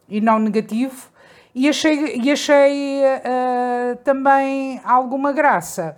[0.08, 1.10] e não negativo,
[1.54, 3.02] e achei, e achei
[4.04, 5.96] também alguma graça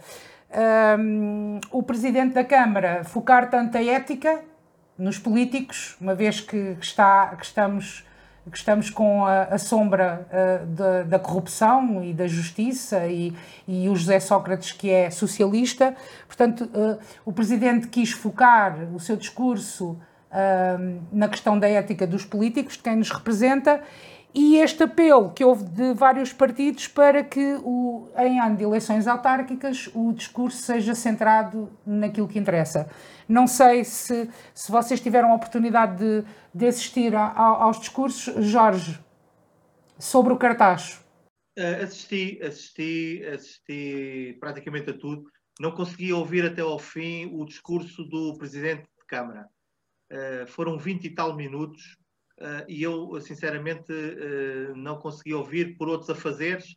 [1.70, 4.40] o Presidente da Câmara focar tanta ética
[4.98, 8.04] nos políticos, uma vez que, está, que estamos
[8.50, 13.34] que estamos com a, a sombra uh, da, da, corrupção e da justiça e,
[13.66, 15.94] e o José Sócrates que é socialista.
[16.26, 19.90] Portanto, uh, o Presidente quis focar o seu discurso
[20.30, 23.82] uh, na questão da ética dos políticos, de quem nos representa,
[24.34, 29.08] e este apelo que houve de vários partidos para que, o, em ano de eleições
[29.08, 32.88] autárquicas, o discurso seja centrado naquilo que interessa.
[33.28, 38.44] Não sei se, se vocês tiveram a oportunidade de, de assistir a, a, aos discursos.
[38.44, 38.98] Jorge,
[39.98, 41.04] sobre o cartaz.
[41.58, 45.24] Uh, assisti, assisti, assisti praticamente a tudo.
[45.58, 49.46] Não consegui ouvir até ao fim o discurso do Presidente de Câmara.
[50.10, 51.99] Uh, foram 20 e tal minutos
[52.40, 56.72] uh, e eu, sinceramente, uh, não consegui ouvir por outros afazeres,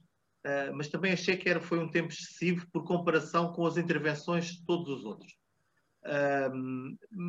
[0.45, 4.45] uh, mas também achei que era, foi um tempo excessivo por comparação com as intervenções
[4.47, 5.33] de todos os outros.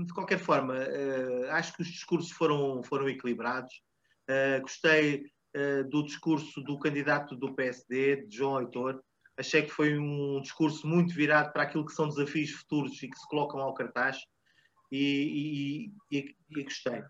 [0.07, 0.75] de qualquer forma,
[1.51, 3.73] acho que os discursos foram, foram equilibrados.
[4.63, 5.25] gostei
[5.91, 9.01] do discurso do candidato do PSD, de João Heitor.
[9.39, 13.17] Achei que foi um discurso muito virado para aquilo que são desafios futuros e que
[13.17, 14.19] se colocam ao cartaz.
[14.91, 17.03] E, e, e, e gostei.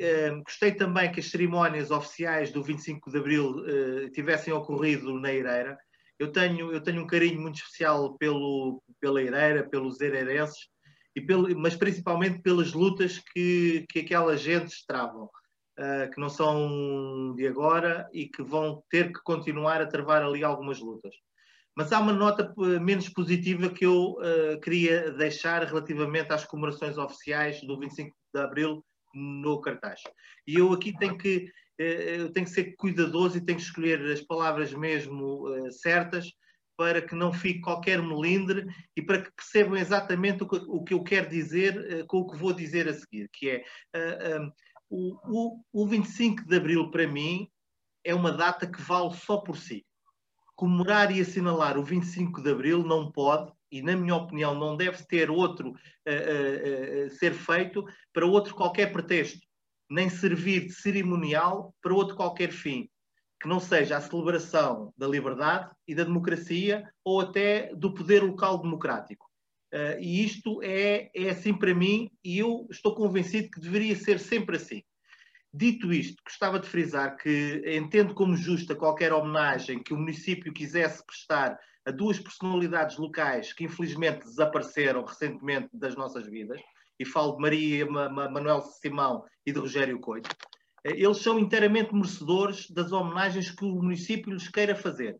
[0.00, 5.32] Uh, gostei também que as cerimónias oficiais do 25 de Abril uh, tivessem ocorrido na
[5.32, 5.78] Eireira.
[6.18, 10.68] Eu tenho, eu tenho um carinho muito especial pelo, pela Eireira, pelos ereirenses,
[11.14, 17.34] e pelo, mas principalmente pelas lutas que, que aquelas gentes travam, uh, que não são
[17.34, 21.14] de agora e que vão ter que continuar a travar ali algumas lutas.
[21.76, 24.18] Mas há uma nota eh, menos positiva que eu
[24.62, 30.00] queria deixar relativamente às comemorações oficiais do 25 de Abril no cartaz.
[30.46, 34.00] E eu aqui tenho que, eh, eu tenho que ser cuidadoso e tenho que escolher
[34.10, 36.32] as palavras mesmo eh, certas
[36.76, 41.28] para que não fique qualquer melindre e para que percebam exatamente o que, eu quero
[41.28, 43.64] dizer eh, com o que vou dizer a seguir, que é
[44.90, 47.48] o, o 25 de Abril para mim
[48.04, 49.86] é uma data que vale só por si.
[50.54, 55.02] Comemorar e assinalar o 25 de Abril não pode e na minha opinião não deve
[55.06, 57.82] ter outro uh, uh, uh, ser feito
[58.12, 59.40] para outro qualquer pretexto,
[59.90, 62.88] nem servir de cerimonial para outro qualquer fim,
[63.40, 68.60] que não seja a celebração da liberdade e da democracia ou até do poder local
[68.60, 69.26] democrático.
[69.98, 74.56] e isto é, é assim para mim e eu estou convencido que deveria ser sempre
[74.56, 74.82] assim.
[75.52, 81.04] Dito isto, gostava de frisar que entendo como justa qualquer homenagem que o município quisesse
[81.04, 86.60] prestar a duas personalidades locais que infelizmente desapareceram recentemente das nossas vidas,
[86.98, 90.30] e falo de Maria Manuel Simão e de Rogério Coito,
[90.84, 95.18] eh, eles são inteiramente merecedores das homenagens que o município lhes queira fazer,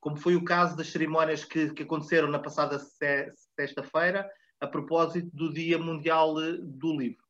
[0.00, 4.28] como foi o caso das cerimónias que, que aconteceram na passada sexta-feira,
[4.60, 7.22] a propósito do Dia Mundial eh, do Livro.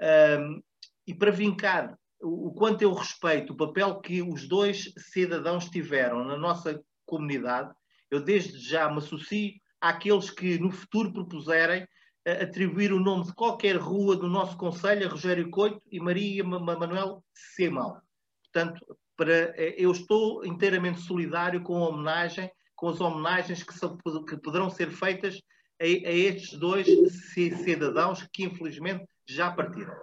[0.00, 0.62] Um,
[1.06, 6.24] e para vincar o, o quanto eu respeito o papel que os dois cidadãos tiveram
[6.24, 7.74] na nossa comunidade,
[8.12, 13.34] eu desde já me associo àqueles que no futuro propuserem uh, atribuir o nome de
[13.34, 17.98] qualquer rua do nosso Conselho a Rogério Coito e Maria Manuel Semão.
[18.42, 23.96] Portanto, para, uh, eu estou inteiramente solidário com a homenagem, com as homenagens que, são,
[24.28, 25.40] que poderão ser feitas
[25.80, 26.86] a, a estes dois
[27.32, 29.96] cidadãos que infelizmente já partiram.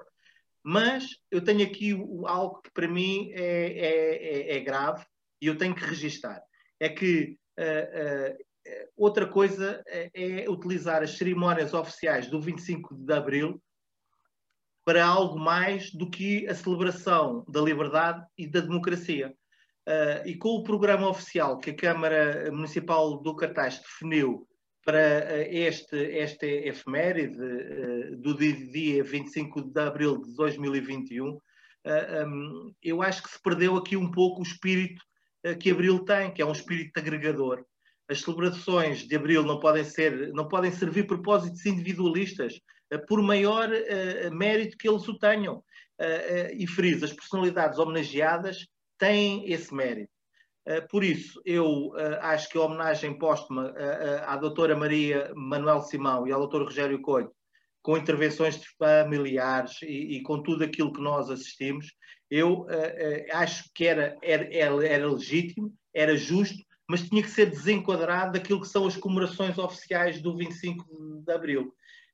[0.63, 1.91] Mas eu tenho aqui
[2.25, 5.05] algo que para mim é, é, é, é grave
[5.39, 6.41] e eu tenho que registar.
[6.79, 7.37] É que
[8.95, 13.61] outra coisa é, é utilizar as cerimónias oficiais do 25 de Abril
[14.85, 19.33] para algo mais do que a celebração da liberdade e da democracia.
[19.87, 24.47] Uh, e com o programa oficial que a Câmara Municipal do Cartaz definiu
[24.83, 31.39] para este, esta efeméride uh, do dia 25 de abril de 2021, uh,
[32.25, 35.08] um, eu acho que se perdeu aqui um pouco o espírito eh,
[35.59, 37.63] que Abril tem, que é um espírito agregador.
[38.09, 42.59] As celebrações de Abril não podem ser, não podem servir propósitos individualistas,
[42.91, 45.63] eh, por maior uh, mérito que eles o tenham.
[46.53, 48.65] E friso, as personalidades homenageadas
[48.97, 50.09] têm esse mérito.
[50.89, 53.73] por isso, eu acho que a homenagem póstuma
[54.25, 57.29] à doutora Maria Manuel Simão e ao doutor Rogério Coelho,
[57.81, 61.87] com intervenções de familiares e, e com tudo aquilo que nós assistimos,
[62.29, 66.57] eu uh, uh, acho que era, era, era, legítimo, era justo,
[66.87, 71.73] mas tinha que ser desenquadrado daquilo que são as comemorações oficiais do 25 de Abril.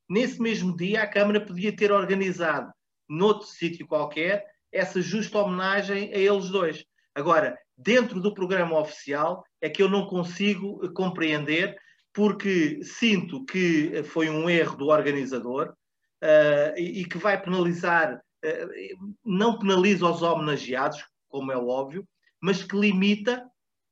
[0.10, 2.72] Nesse mesmo dia, a Câmara podia ter organizado,
[3.10, 6.86] noutro sítio qualquer, essa justa homenagem a eles dois.
[7.14, 11.76] Agora, dentro do programa oficial, é que eu não consigo compreender,
[12.14, 15.74] porque sinto que foi um erro do organizador
[16.24, 18.22] uh, e, e, que vai penalizar,
[19.24, 22.08] não penaliza os homenageados, como é óbvio,
[22.42, 23.44] mas que limita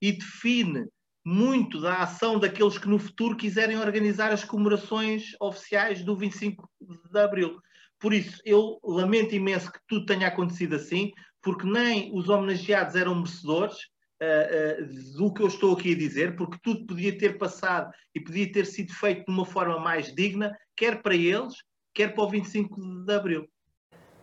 [0.01, 0.87] e define
[1.25, 6.69] muito da ação daqueles que no futuro quiserem organizar as comemorações oficiais do 25
[7.11, 7.59] de Abril.
[7.99, 13.15] Por isso, eu lamento imenso que tudo tenha acontecido assim, porque nem os homenageados eram
[13.15, 13.77] merecedores
[14.21, 18.19] uh, uh, do que eu estou aqui a dizer, porque tudo podia ter passado e
[18.19, 21.55] podia ter sido feito de uma forma mais digna, quer para eles,
[21.93, 23.47] quer para o 25 de Abril.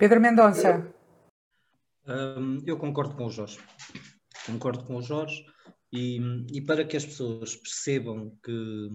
[0.01, 0.90] Pedro Mendonça.
[2.09, 3.59] Um, eu concordo com o Jorge.
[4.46, 5.44] Concordo com o Jorge.
[5.92, 6.18] E,
[6.51, 8.88] e para que as pessoas percebam que,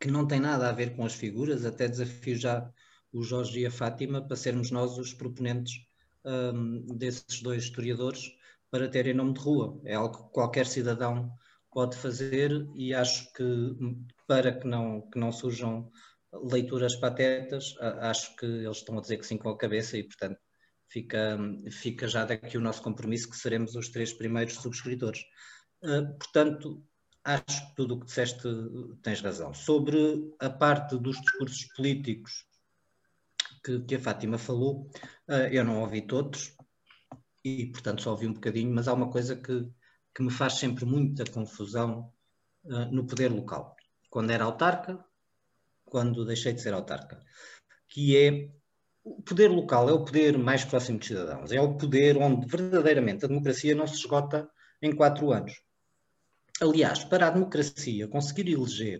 [0.00, 2.72] que não tem nada a ver com as figuras, até desafio já
[3.12, 5.74] o Jorge e a Fátima para sermos nós os proponentes
[6.24, 8.32] um, desses dois historiadores
[8.70, 9.78] para terem nome de rua.
[9.84, 11.30] É algo que qualquer cidadão
[11.70, 13.76] pode fazer e acho que
[14.26, 15.92] para que não, que não surjam
[16.42, 20.38] leituras patetas, acho que eles estão a dizer que sim com a cabeça e, portanto,
[20.88, 21.38] fica,
[21.70, 25.22] fica já daqui o nosso compromisso que seremos os três primeiros subscritores.
[25.82, 26.82] Ah, portanto,
[27.24, 28.48] acho que tudo o que disseste
[29.02, 29.52] tens razão.
[29.52, 32.46] Sobre a parte dos discursos políticos
[33.64, 34.88] que, que a Fátima falou,
[35.28, 36.56] uh, eu não ouvi todos
[37.44, 39.68] e, portanto, só ouvi um bocadinho, mas há uma coisa que,
[40.14, 42.12] que me faz sempre muita confusão
[42.64, 43.76] uh, no poder local.
[44.08, 45.04] Quando era autarca,
[45.96, 47.24] quando deixei de ser autarca,
[47.88, 48.50] que é
[49.02, 53.24] o poder local é o poder mais próximo dos cidadãos, é o poder onde verdadeiramente
[53.24, 54.46] a democracia não se esgota
[54.82, 55.54] em quatro anos.
[56.60, 58.98] Aliás, para a democracia conseguir eleger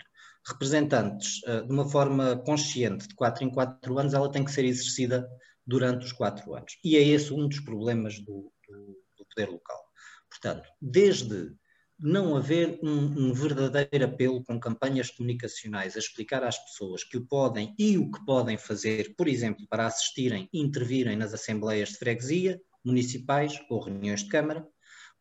[0.49, 4.65] representantes uh, de uma forma consciente de quatro em quatro anos, ela tem que ser
[4.65, 5.29] exercida
[5.67, 6.79] durante os quatro anos.
[6.83, 9.85] E é esse um dos problemas do, do, do poder local.
[10.31, 11.55] Portanto, desde
[11.99, 17.27] não haver um, um, verdadeiro apelo com campanhas comunicacionais a explicar às pessoas que o
[17.27, 21.99] podem e o que podem fazer, por exemplo, para assistirem e intervirem nas assembleias de
[21.99, 24.67] freguesia, municipais ou reuniões de Câmara,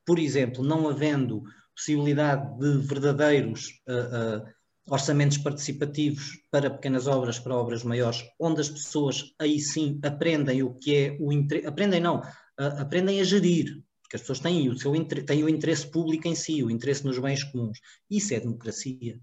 [0.05, 1.43] por exemplo, não havendo
[1.76, 4.55] possibilidade de verdadeiros uh, uh,
[4.88, 10.73] orçamentos participativos para pequenas obras, para obras maiores, onde as pessoas aí sim aprendem o
[10.73, 11.32] que é o
[11.67, 14.93] aprendem não, uh, aprendem a gerir, porque as pessoas têm o, seu,
[15.26, 17.80] têm o interesse público em si, o interesse nos bens comuns.
[18.10, 19.20] Isso é democracia.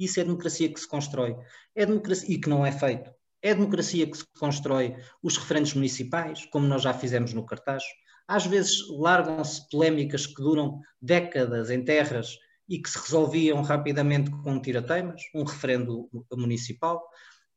[0.00, 1.36] Isso é democracia que se constrói.
[1.74, 3.10] É democracia e que não é feito.
[3.42, 7.82] É democracia que se constrói os referentes municipais, como nós já fizemos no cartaz,
[8.26, 14.62] às vezes largam-se polémicas que duram décadas em terras e que se resolviam rapidamente com
[14.62, 17.06] tirateimas, um referendo municipal.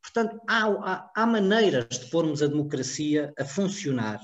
[0.01, 4.19] Portanto, há, há, há, maneiras de pormos a democracia a funcionar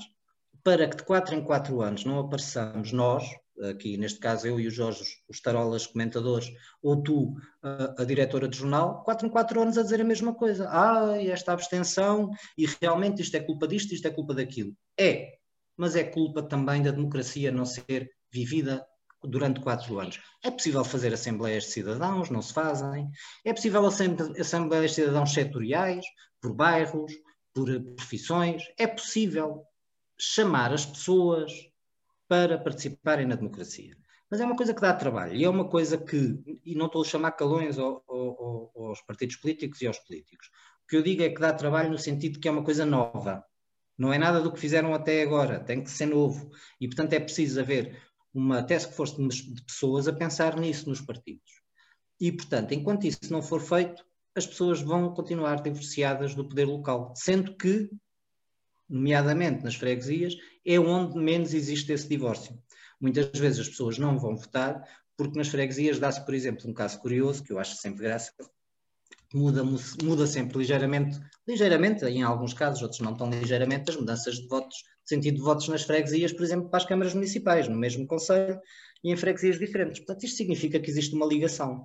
[0.64, 3.24] para que de quatro em quatro anos não apareçamos nós,
[3.70, 6.50] aqui neste caso eu e o Jorge, os tarolas comentadores,
[6.82, 10.34] ou tu, a, a diretora de jornal, quatro em quatro anos a dizer a mesma
[10.34, 10.68] coisa.
[10.70, 14.74] Ah, esta abstenção, e realmente isto é culpa disto, isto é culpa daquilo.
[14.98, 15.32] É,
[15.76, 18.84] mas é culpa também da democracia não ser vivida
[19.24, 20.20] durante quatro anos.
[20.42, 23.08] É possível fazer assembleias de cidadãos, não se fazem.
[23.44, 26.04] É possível assembleias de cidadãos setoriais,
[26.40, 27.12] por bairros,
[27.54, 28.64] por profissões.
[28.78, 29.64] É possível
[30.22, 31.52] chamar as pessoas
[32.28, 33.96] para participarem na democracia.
[34.30, 37.02] Mas é uma coisa que dá trabalho e é uma coisa que, e não estou
[37.02, 40.46] a chamar calões ao, ao, aos partidos políticos e aos políticos,
[40.84, 43.44] o que eu digo é que dá trabalho no sentido que é uma coisa nova.
[43.98, 46.50] Não é nada do que fizeram até agora, tem que ser novo.
[46.80, 48.00] E, portanto, é preciso haver
[48.32, 51.60] uma task force de pessoas a pensar nisso nos partidos.
[52.20, 54.04] E, portanto, enquanto isso não for feito,
[54.34, 57.90] as pessoas vão continuar divorciadas do poder local, sendo que,
[58.92, 62.56] nomeadamente nas freguesias, é onde menos existe esse divórcio.
[63.00, 64.82] Muitas vezes as pessoas não vão votar
[65.16, 68.32] porque nas freguesias dá-se, por exemplo, um caso curioso, que eu acho sempre graça,
[69.32, 69.62] muda,
[70.02, 74.76] muda sempre ligeiramente, ligeiramente, em alguns casos, outros não tão ligeiramente, as mudanças de votos,
[75.04, 78.60] sentido de votos nas freguesias, por exemplo, para as câmaras municipais, no mesmo conselho
[79.02, 79.98] e em freguesias diferentes.
[79.98, 81.84] Portanto, isto significa que existe uma ligação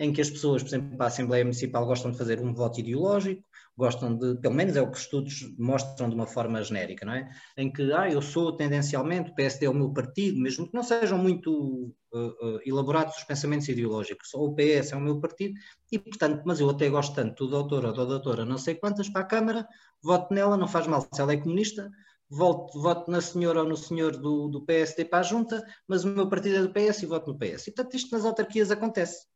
[0.00, 2.80] em que as pessoas, por exemplo, para a Assembleia Municipal gostam de fazer um voto
[2.80, 3.44] ideológico,
[3.76, 7.12] gostam de, pelo menos é o que os estudos mostram de uma forma genérica, não
[7.12, 7.30] é?
[7.54, 10.82] Em que, ah, eu sou tendencialmente, o PSD é o meu partido, mesmo que não
[10.82, 15.54] sejam muito uh, uh, elaborados os pensamentos ideológicos, ou o PS é o meu partido,
[15.92, 19.10] e portanto, mas eu até gosto tanto do doutor ou da doutora, não sei quantas,
[19.10, 19.68] para a Câmara,
[20.02, 21.90] voto nela, não faz mal se ela é comunista,
[22.30, 26.08] voto, voto na senhora ou no senhor do, do PSD para a junta, mas o
[26.08, 27.66] meu partido é do PS e voto no PS.
[27.66, 29.26] E portanto isto nas autarquias acontece.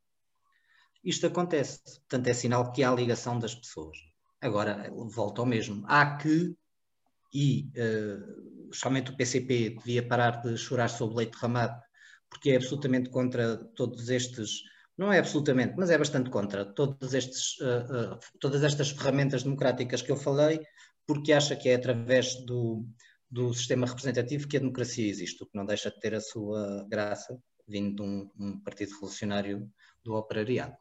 [1.05, 1.81] Isto acontece.
[2.01, 3.97] Portanto é sinal que há ligação das pessoas.
[4.41, 5.85] Agora, volto ao mesmo.
[5.87, 6.57] Há que,
[7.33, 11.81] e uh, somente o PCP devia parar de chorar sobre leite derramado,
[12.29, 14.63] porque é absolutamente contra todos estes
[14.97, 20.03] não é absolutamente, mas é bastante contra todos estes, uh, uh, todas estas ferramentas democráticas
[20.03, 20.61] que eu falei,
[21.07, 22.87] porque acha que é através do,
[23.29, 26.87] do sistema representativo que a democracia existe, o que não deixa de ter a sua
[26.89, 27.37] graça,
[27.67, 29.69] vindo de um, um partido revolucionário
[30.05, 30.77] do operariado.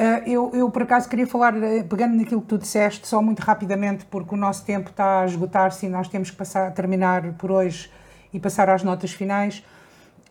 [0.00, 1.52] Uh, eu, eu, por acaso, queria falar,
[1.88, 5.86] pegando naquilo que tu disseste, só muito rapidamente, porque o nosso tempo está a esgotar-se
[5.86, 7.90] e nós temos que passar, terminar por hoje
[8.32, 9.62] e passar às notas finais.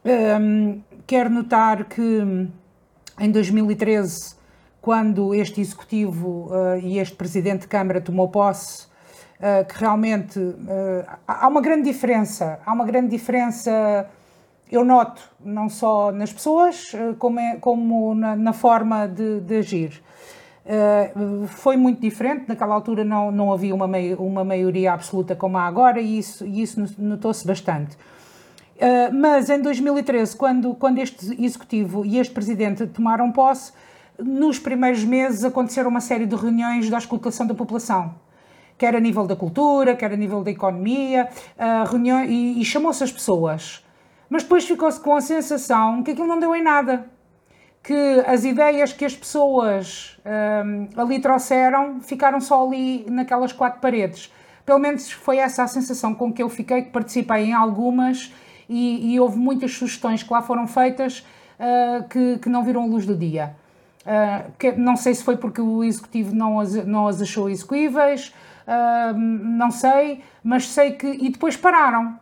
[0.04, 2.48] Um, quero notar que
[3.20, 4.36] em 2013,
[4.82, 8.88] quando este executivo uh, e este presidente de Câmara tomou posse,
[9.40, 14.10] uh, que realmente uh, há uma grande diferença, há uma grande diferença,
[14.72, 20.04] eu noto, não só nas pessoas, como, é, como na, na, forma de, de agir.
[21.48, 25.66] foi muito diferente, naquela altura não, não havia uma, mei, uma maioria absoluta como há
[25.66, 27.98] agora e isso, isso notou-se bastante.
[28.80, 33.74] Uh, mas em 2013, quando, quando este executivo e este presidente tomaram posse,
[34.18, 38.16] nos primeiros meses aconteceram uma série de reuniões da escutação da população,
[38.78, 43.12] quer a nível da cultura, quer a nível da economia, uh, e, e chamou-se as
[43.12, 43.84] pessoas.
[44.30, 47.08] Mas depois ficou-se com a sensação que aquilo não deu em nada,
[47.82, 54.32] que as ideias que as pessoas uh, ali trouxeram ficaram só ali naquelas quatro paredes.
[54.66, 58.32] Pelo menos foi essa a sensação com que eu fiquei, que participei em algumas
[58.70, 61.26] e, e houve muitas sugestões que lá foram feitas
[61.60, 63.56] uh, que, que não viram a luz do dia.
[64.02, 68.34] Uh, que, não sei se foi porque o executivo não as, não as achou execuíveis,
[68.68, 71.08] uh, não sei, mas sei que.
[71.08, 72.20] E depois pararam.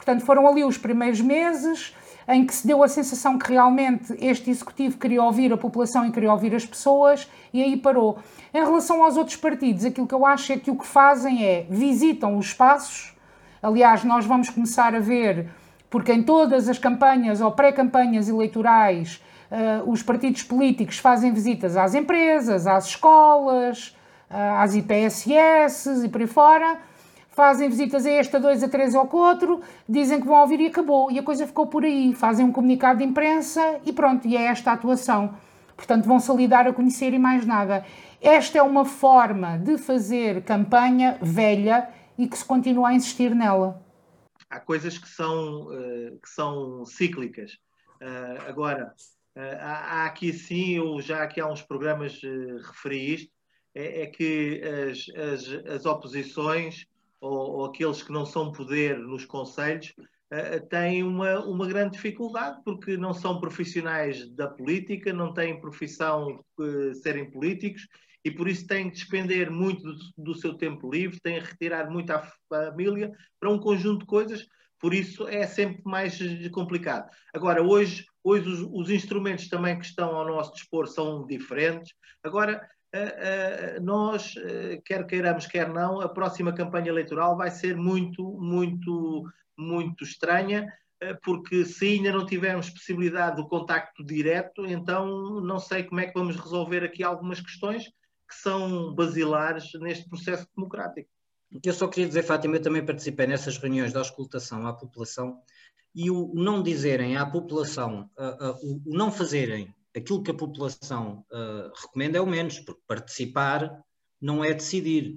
[0.00, 1.94] Portanto, foram ali os primeiros meses
[2.26, 6.10] em que se deu a sensação que realmente este executivo queria ouvir a população e
[6.10, 8.18] queria ouvir as pessoas, e aí parou.
[8.54, 11.66] Em relação aos outros partidos, aquilo que eu acho é que o que fazem é
[11.68, 13.14] visitam os espaços.
[13.62, 15.48] Aliás, nós vamos começar a ver
[15.90, 21.94] porque em todas as campanhas ou pré-campanhas eleitorais, uh, os partidos políticos fazem visitas às
[21.94, 23.88] empresas, às escolas,
[24.30, 26.78] uh, às IPSS e por aí fora,
[27.30, 30.60] fazem visitas a este, a dois, a três ou a outro, dizem que vão ouvir
[30.60, 31.10] e acabou.
[31.10, 32.14] E a coisa ficou por aí.
[32.14, 35.34] Fazem um comunicado de imprensa e pronto, e é esta a atuação.
[35.76, 37.84] Portanto, vão-se ali a conhecer e mais nada.
[38.20, 43.80] Esta é uma forma de fazer campanha velha e que se continua a insistir nela
[44.50, 47.52] há coisas que são, uh, que são cíclicas.
[48.02, 48.92] Uh, agora,
[49.36, 52.20] uh, há, aqui sim, eu já aqui há uns programas
[52.66, 53.32] referi isto,
[53.72, 56.86] é, é que as, as, as oposições
[57.20, 59.92] ou, ou, aqueles que não são poder nos conselhos
[60.68, 66.94] têm uma, uma grande dificuldade porque não são profissionais da política, não têm profissão de
[66.94, 67.86] serem políticos
[68.24, 71.90] e por isso têm que despender muito do, do seu tempo livre, têm que retirar
[71.90, 73.10] muito à família
[73.40, 74.46] para um conjunto de coisas,
[74.78, 76.18] por isso é sempre mais
[76.52, 77.10] complicado.
[77.34, 81.92] Agora, hoje, hoje os, os instrumentos também que estão ao nosso dispor são diferentes.
[82.22, 82.79] Agora, Uh, uh,
[83.82, 89.24] nós, uh, quer queiramos, quer não, a próxima campanha eleitoral vai ser muito, muito,
[89.56, 90.66] muito estranha,
[91.22, 96.18] porque se ainda não tivermos possibilidade do contacto direto, então não sei como é que
[96.18, 97.84] vamos resolver aqui algumas questões
[98.28, 101.08] que são basilares neste processo democrático.
[101.64, 105.40] Eu só queria dizer, Fátima, eu também participei nessas reuniões de auscultação à população
[105.94, 108.08] e o não dizerem à população,
[108.62, 113.82] o não fazerem aquilo que a população uh, recomenda é o menos, porque participar
[114.20, 115.16] não é decidir.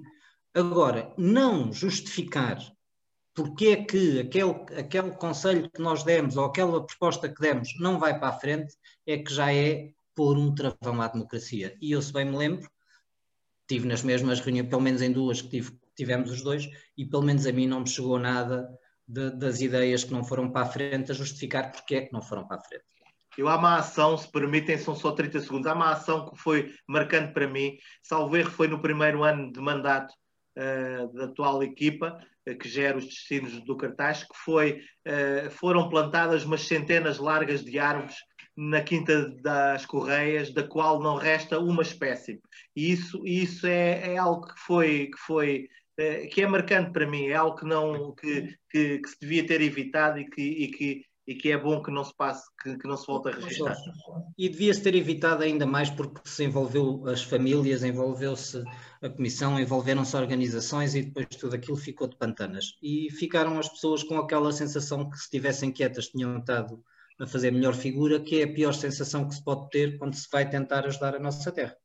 [0.54, 2.58] Agora, não justificar
[3.34, 7.98] porque é que aquele, aquele conselho que nós demos ou aquela proposta que demos não
[7.98, 11.76] vai para a frente, é que já é pôr um travão à democracia.
[11.80, 12.70] E eu, se bem me lembro,
[13.66, 17.24] tive nas mesmas reuniões, pelo menos em duas que tive, tivemos os dois, e pelo
[17.24, 18.68] menos a mim não me chegou nada
[19.06, 22.22] de, das ideias que não foram para a frente a justificar porque é que não
[22.22, 22.84] foram para a frente.
[23.36, 27.48] Eu uma ação, se permitem, são só 30 segundos, uma ação que foi marcante para
[27.48, 30.12] mim, salvo erro foi no primeiro ano de mandato
[30.56, 32.18] uh, da atual equipa,
[32.48, 37.64] uh, que gera os destinos do cartaz, que foi, uh, foram plantadas umas centenas largas
[37.64, 38.16] de árvores
[38.56, 42.40] na Quinta das Correias, da qual não resta uma espécie.
[42.76, 45.68] E isso, isso é, é algo que foi, que foi
[46.32, 49.60] que é marcante para mim, é algo que, não, que, que, que, se devia ter
[49.60, 52.86] evitado e que, e que, e que é bom que não se passe, que, que
[52.86, 53.76] não se volte a registrar.
[54.36, 58.62] E devia-se ter evitado ainda mais porque se envolveu as famílias, envolveu-se
[59.00, 62.76] a comissão, envolveram-se organizações e depois tudo aquilo ficou de pantanas.
[62.82, 66.82] E ficaram as pessoas com aquela sensação que se estivessem quietas tinham estado
[67.18, 70.28] a fazer melhor figura, que é a pior sensação que se pode ter quando se
[70.30, 71.76] vai tentar ajudar a nossa terra.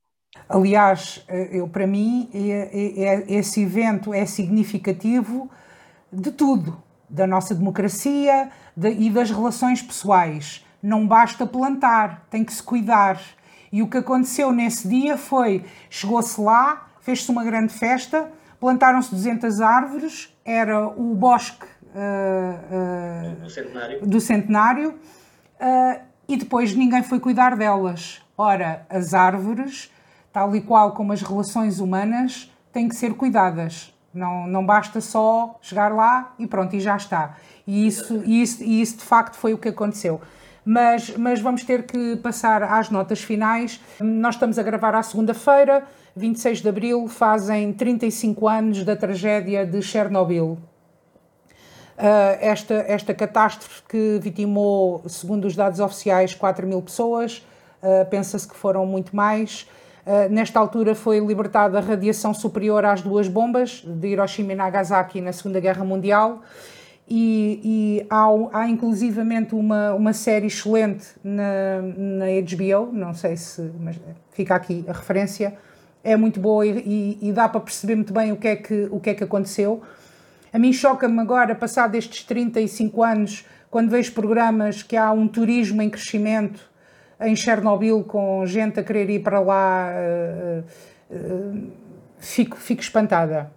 [0.48, 5.50] Aliás, eu, para mim, é, é, é, esse evento é significativo
[6.12, 10.66] de tudo, da nossa democracia de, e das relações pessoais.
[10.82, 13.20] Não basta plantar, tem que se cuidar.
[13.72, 19.62] E o que aconteceu nesse dia foi: chegou-se lá, fez-se uma grande festa, plantaram-se 200
[19.62, 27.20] árvores, era o bosque uh, uh, do centenário, do centenário uh, e depois ninguém foi
[27.20, 28.22] cuidar delas.
[28.38, 29.92] Ora, as árvores,
[30.32, 33.94] tal e qual como as relações humanas, têm que ser cuidadas.
[34.14, 37.38] Não, não basta só chegar lá e pronto, e já está.
[37.68, 40.20] E isso, e isso, e isso de facto foi o que aconteceu.
[40.66, 43.80] Mas, mas vamos ter que passar às notas finais.
[44.00, 45.84] Nós estamos a gravar à segunda-feira,
[46.16, 50.58] 26 de abril, fazem 35 anos da tragédia de Chernobyl.
[52.00, 57.46] Uh, esta, esta catástrofe que vitimou, segundo os dados oficiais, 4 mil pessoas,
[57.84, 59.68] uh, pensa-se que foram muito mais.
[60.10, 65.32] Uh, nesta altura foi libertada radiação superior às duas bombas de Hiroshima e Nagasaki na
[65.32, 66.42] Segunda Guerra Mundial
[67.08, 73.72] e, e há, há inclusivamente uma, uma série excelente na, na HBO, não sei se,
[73.80, 74.00] mas
[74.32, 75.54] fica aqui a referência,
[76.04, 78.88] é muito boa e, e, e dá para perceber muito bem o que é que,
[78.90, 79.80] o que, é que aconteceu.
[80.52, 85.84] A mim choca-me agora, passado estes 35 anos, quando vejo programas que há um turismo
[85.84, 86.69] em crescimento
[87.22, 91.72] em Chernobyl, com gente a querer ir para lá, uh, uh,
[92.20, 93.52] fico, fico espantada.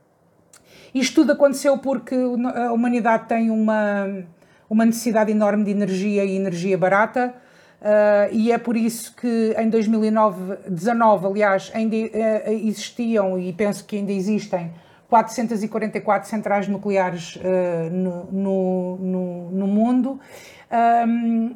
[0.94, 4.24] Isto tudo aconteceu porque a humanidade tem uma,
[4.68, 7.34] uma necessidade enorme de energia e energia barata.
[7.80, 13.96] Uh, e é por isso que em 2019, aliás, ainda uh, existiam e penso que
[13.96, 14.70] ainda existem
[15.12, 20.18] 444 centrais nucleares uh, no, no, no, mundo.
[21.06, 21.52] Um,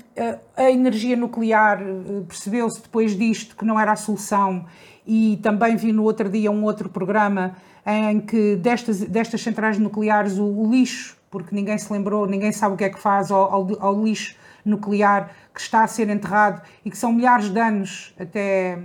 [0.55, 1.81] a energia nuclear
[2.29, 4.67] percebeu-se depois disto que não era a solução
[5.07, 10.37] e também vi no outro dia um outro programa em que destas, destas centrais nucleares
[10.37, 13.51] o, o lixo, porque ninguém se lembrou, ninguém sabe o que é que faz ao,
[13.51, 14.37] ao, ao lixo
[14.67, 18.81] nuclear que está a ser enterrado e que são milhares de anos até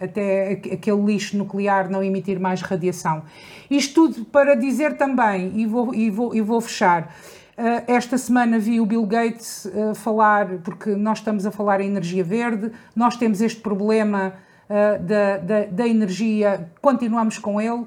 [0.00, 3.22] até aquele lixo nuclear não emitir mais radiação.
[3.70, 7.14] Isto tudo para dizer também, e vou, e vou, e vou fechar,
[7.56, 11.88] eh, esta semana vi o Bill Gates eh, falar, porque nós estamos a falar em
[11.88, 14.32] energia verde, nós temos este problema
[14.68, 17.84] eh, da, da, da energia, continuamos com ele,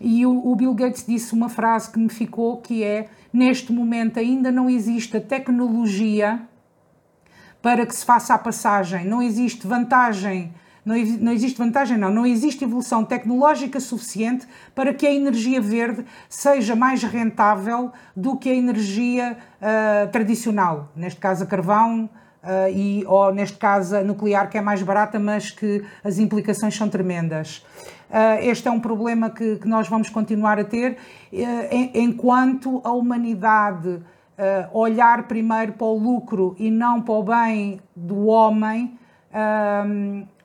[0.00, 4.18] e o, o Bill Gates disse uma frase que me ficou, que é, neste momento
[4.18, 6.40] ainda não existe a tecnologia
[7.62, 10.52] para que se faça a passagem, não existe vantagem
[10.84, 12.10] não, não, existe vantagem, não.
[12.10, 18.50] Não existe evolução tecnológica suficiente para que a energia verde seja mais rentável do que
[18.50, 22.10] a energia uh, tradicional, neste caso a carvão.
[22.42, 26.74] Uh, e, ou neste caso a nuclear que é mais barata, mas que as implicações
[26.74, 27.64] são tremendas.
[28.10, 30.98] Uh, este é um problema que, que, nós vamos continuar a ter
[31.94, 34.02] enquanto a humanidade
[34.72, 38.98] olhar primeiro para o lucro e não para o bem do homem,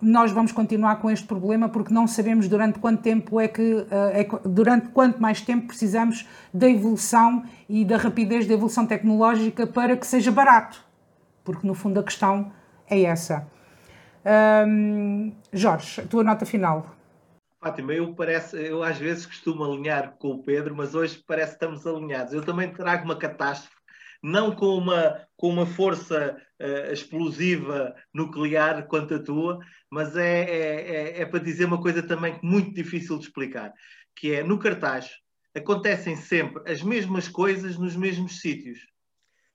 [0.01, 4.27] nós vamos continuar com este problema porque não sabemos durante quanto tempo é que, é,
[4.45, 10.05] durante quanto mais tempo precisamos da evolução e da rapidez da evolução tecnológica para que
[10.05, 10.83] seja barato,
[11.43, 12.51] porque no fundo a questão
[12.89, 13.47] é essa.
[15.53, 16.97] Jorge, a tua nota final.
[17.59, 21.65] Fátima, eu, parece, eu às vezes costumo alinhar com o Pedro, mas hoje parece que
[21.65, 22.33] estamos alinhados.
[22.33, 23.76] Eu também trago uma catástrofe
[24.21, 29.59] não com uma, com uma força uh, explosiva nuclear quanto a tua,
[29.89, 33.73] mas é, é, é, é, para dizer uma coisa também muito difícil de explicar,
[34.15, 35.11] que é no cartaz
[35.55, 38.79] acontecem sempre as mesmas coisas nos mesmos sítios.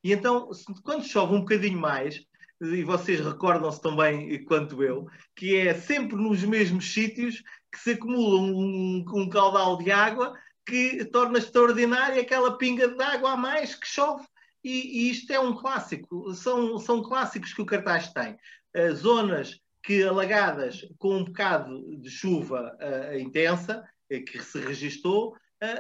[0.03, 0.51] E então,
[0.83, 2.21] quando chove um bocadinho mais,
[2.61, 7.43] e vocês recordam-se também quanto eu, que é sempre nos mesmos sítios
[7.73, 10.35] que se acumula um, um caudal de água
[10.67, 14.25] que torna extraordinária aquela pinga de água a mais que chove.
[14.65, 18.37] E, e, isto é um clássico, são, são clássicos que o cartaz tem.
[18.77, 25.37] Uh, zonas que alagadas com um bocado de chuva uh, intensa, uh, que se registou,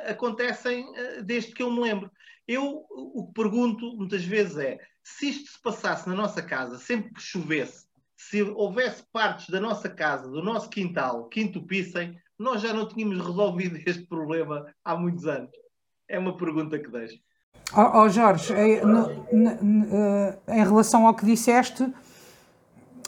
[0.06, 0.86] acontecem
[1.24, 2.08] desde que eu me lembro.
[2.46, 7.12] Eu o que pergunto muitas vezes é: se isto se passasse na nossa casa, sempre
[7.12, 12.72] que chovesse, se houvesse partes da nossa casa, do nosso quintal, que entupissem, nós já
[12.72, 15.50] não tínhamos resolvido este problema há muitos anos.
[16.08, 17.18] É uma pergunta que deixo.
[17.74, 21.94] Oh, oh Jorge, eh, no, uh, em relação ao que disseste, uh,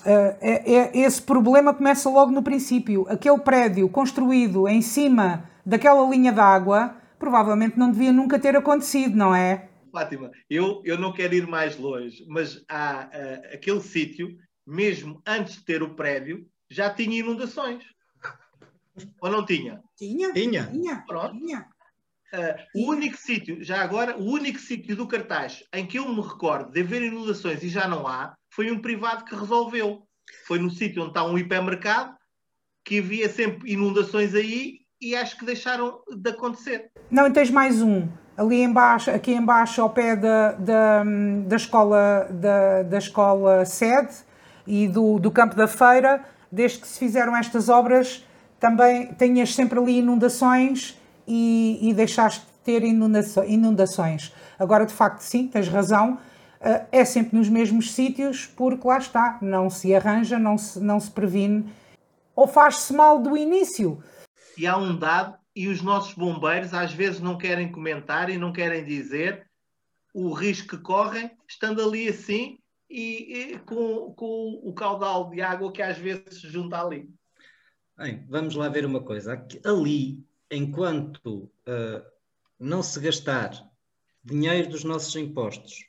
[0.06, 3.06] é, é, esse problema começa logo no princípio.
[3.08, 9.34] Aquele prédio construído em cima daquela linha d'água provavelmente não devia nunca ter acontecido, não
[9.34, 9.68] é?
[9.92, 14.34] Fátima, eu, eu não quero ir mais longe, mas há uh, aquele sítio,
[14.66, 17.84] mesmo antes de ter o prédio, já tinha inundações.
[19.20, 19.82] Ou não tinha?
[19.96, 20.32] Tinha.
[20.32, 20.66] Tinha.
[20.66, 21.04] Tinha.
[21.06, 21.36] Pronto.
[21.36, 21.66] Tinha.
[22.34, 26.20] Uh, o único sítio, já agora, o único sítio do cartaz em que eu me
[26.20, 30.02] recordo de haver inundações e já não há, foi um privado que resolveu.
[30.44, 32.12] Foi no sítio onde está um hipermercado,
[32.84, 36.90] que havia sempre inundações aí e acho que deixaram de acontecer.
[37.08, 38.08] Não, e tens mais um.
[38.36, 41.04] Ali embaixo, aqui embaixo, ao pé da, da,
[41.46, 44.12] da escola da, da escola sede
[44.66, 48.26] e do, do campo da feira, desde que se fizeram estas obras,
[48.58, 54.32] também tinhas sempre ali inundações e, e deixaste de ter inundações.
[54.58, 56.18] Agora, de facto, sim, tens razão,
[56.60, 60.98] eh, é sempre nos mesmos sítios, porque lá está, não se arranja, não se, não
[60.98, 61.70] se previne,
[62.34, 64.02] ou faz-se mal do início.
[64.56, 68.52] E há um dado, e os nossos bombeiros às vezes não querem comentar e não
[68.52, 69.46] querem dizer
[70.14, 72.58] o risco que correm, estando ali assim
[72.88, 77.08] e, e com, com o caudal de água que às vezes se junta ali.
[77.96, 79.44] Bem, vamos lá ver uma coisa.
[79.64, 82.04] Ali enquanto uh,
[82.58, 83.52] não se gastar
[84.22, 85.86] dinheiro dos nossos impostos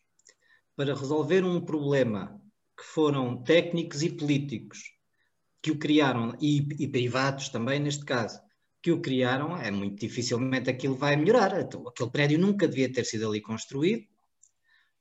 [0.76, 2.41] para resolver um problema
[2.78, 4.95] que foram técnicos e políticos
[5.61, 8.39] que o criaram, e, e, privados também neste caso,
[8.84, 11.59] que o criaram, é muito dificilmente aquilo vai melhorar.
[11.59, 14.05] Então, aquele prédio nunca devia ter sido ali construído.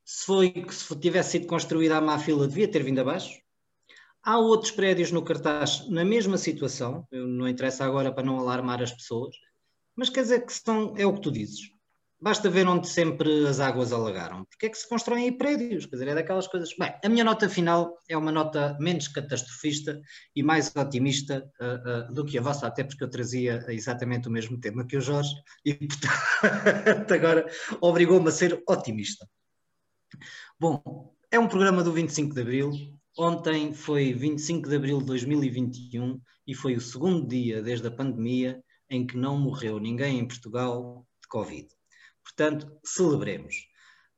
[0.03, 3.39] Se, foi, se tivesse sido construído à má fila, devia ter vindo abaixo.
[4.23, 8.91] Há outros prédios no cartaz na mesma situação, não interessa agora para não alarmar as
[8.91, 9.37] pessoas,
[9.97, 11.73] mas quer dizer que são, é o que tu dizes.
[12.21, 14.45] Basta ver onde sempre as águas alagaram.
[14.47, 15.85] Porque é que se constroem aí prédios?
[15.85, 16.71] Quer dizer, é daquelas coisas.
[16.79, 20.01] Bem, a minha nota final é uma nota menos catastrofista
[20.35, 24.31] e mais otimista uh, uh, do que a vossa, até porque eu trazia exatamente o
[24.31, 25.35] mesmo tema que o Jorge
[25.67, 27.47] e, portanto, agora
[27.81, 29.29] obrigou-me a ser otimista.
[30.59, 32.73] Bom, é um programa do 25 de Abril,
[33.17, 38.61] Ontem foi 25 de abril de 2021 e foi o segundo dia desde a pandemia
[38.95, 41.69] em que não morreu ninguém em Portugal de Covid.
[42.23, 43.55] Portanto, celebremos.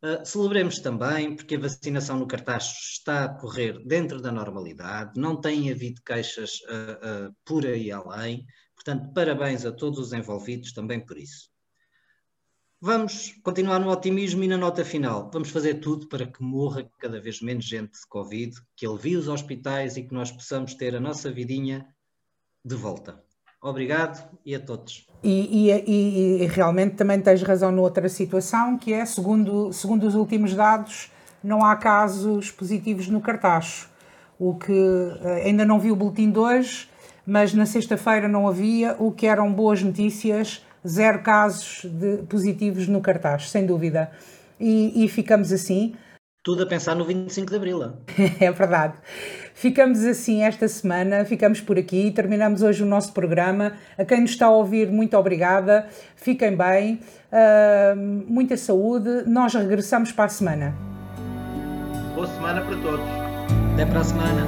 [0.03, 5.41] Uh, celebremos também porque a vacinação no cartaz está a correr dentro da normalidade, não
[5.41, 8.47] tem havido queixas uh, uh, por aí além.
[8.75, 11.51] Portanto, parabéns a todos os envolvidos também por isso.
[12.79, 15.31] Vamos continuar no otimismo e na nota final.
[15.33, 19.29] Vamos fazer tudo para que morra cada vez menos gente de Covid, que alivie os
[19.29, 21.89] hospitais e que nós possamos ter a nossa vidinha
[22.63, 23.26] de volta.
[23.67, 25.07] Obrigado e a todos.
[25.25, 30.55] E, e, e, realmente também tens razão noutra situação, que é, segundo, segundo os últimos
[30.55, 31.11] dados,
[31.43, 33.89] não há casos positivos no cartaz.
[34.39, 36.89] O que eh, ainda não vi o boletim de hoje,
[37.27, 43.01] mas na sexta-feira não havia, o que eram boas notícias zero casos de positivos no
[43.01, 44.13] cartaz, sem dúvida.
[44.61, 45.97] E, e ficamos assim.
[46.45, 47.83] Tudo a pensar no 25 de Abril.
[48.41, 48.95] é verdade.
[49.57, 53.73] Ficamos assim esta semana, ficamos por aqui, terminamos hoje o nosso programa.
[53.97, 55.87] A quem nos está a ouvir, muito obrigada.
[56.15, 57.01] Fiquem bem,
[57.33, 57.97] uh,
[58.29, 59.23] muita saúde.
[59.27, 60.75] Nós regressamos para a semana.
[62.15, 63.07] Boa semana para todos.
[63.73, 64.47] Até para a semana.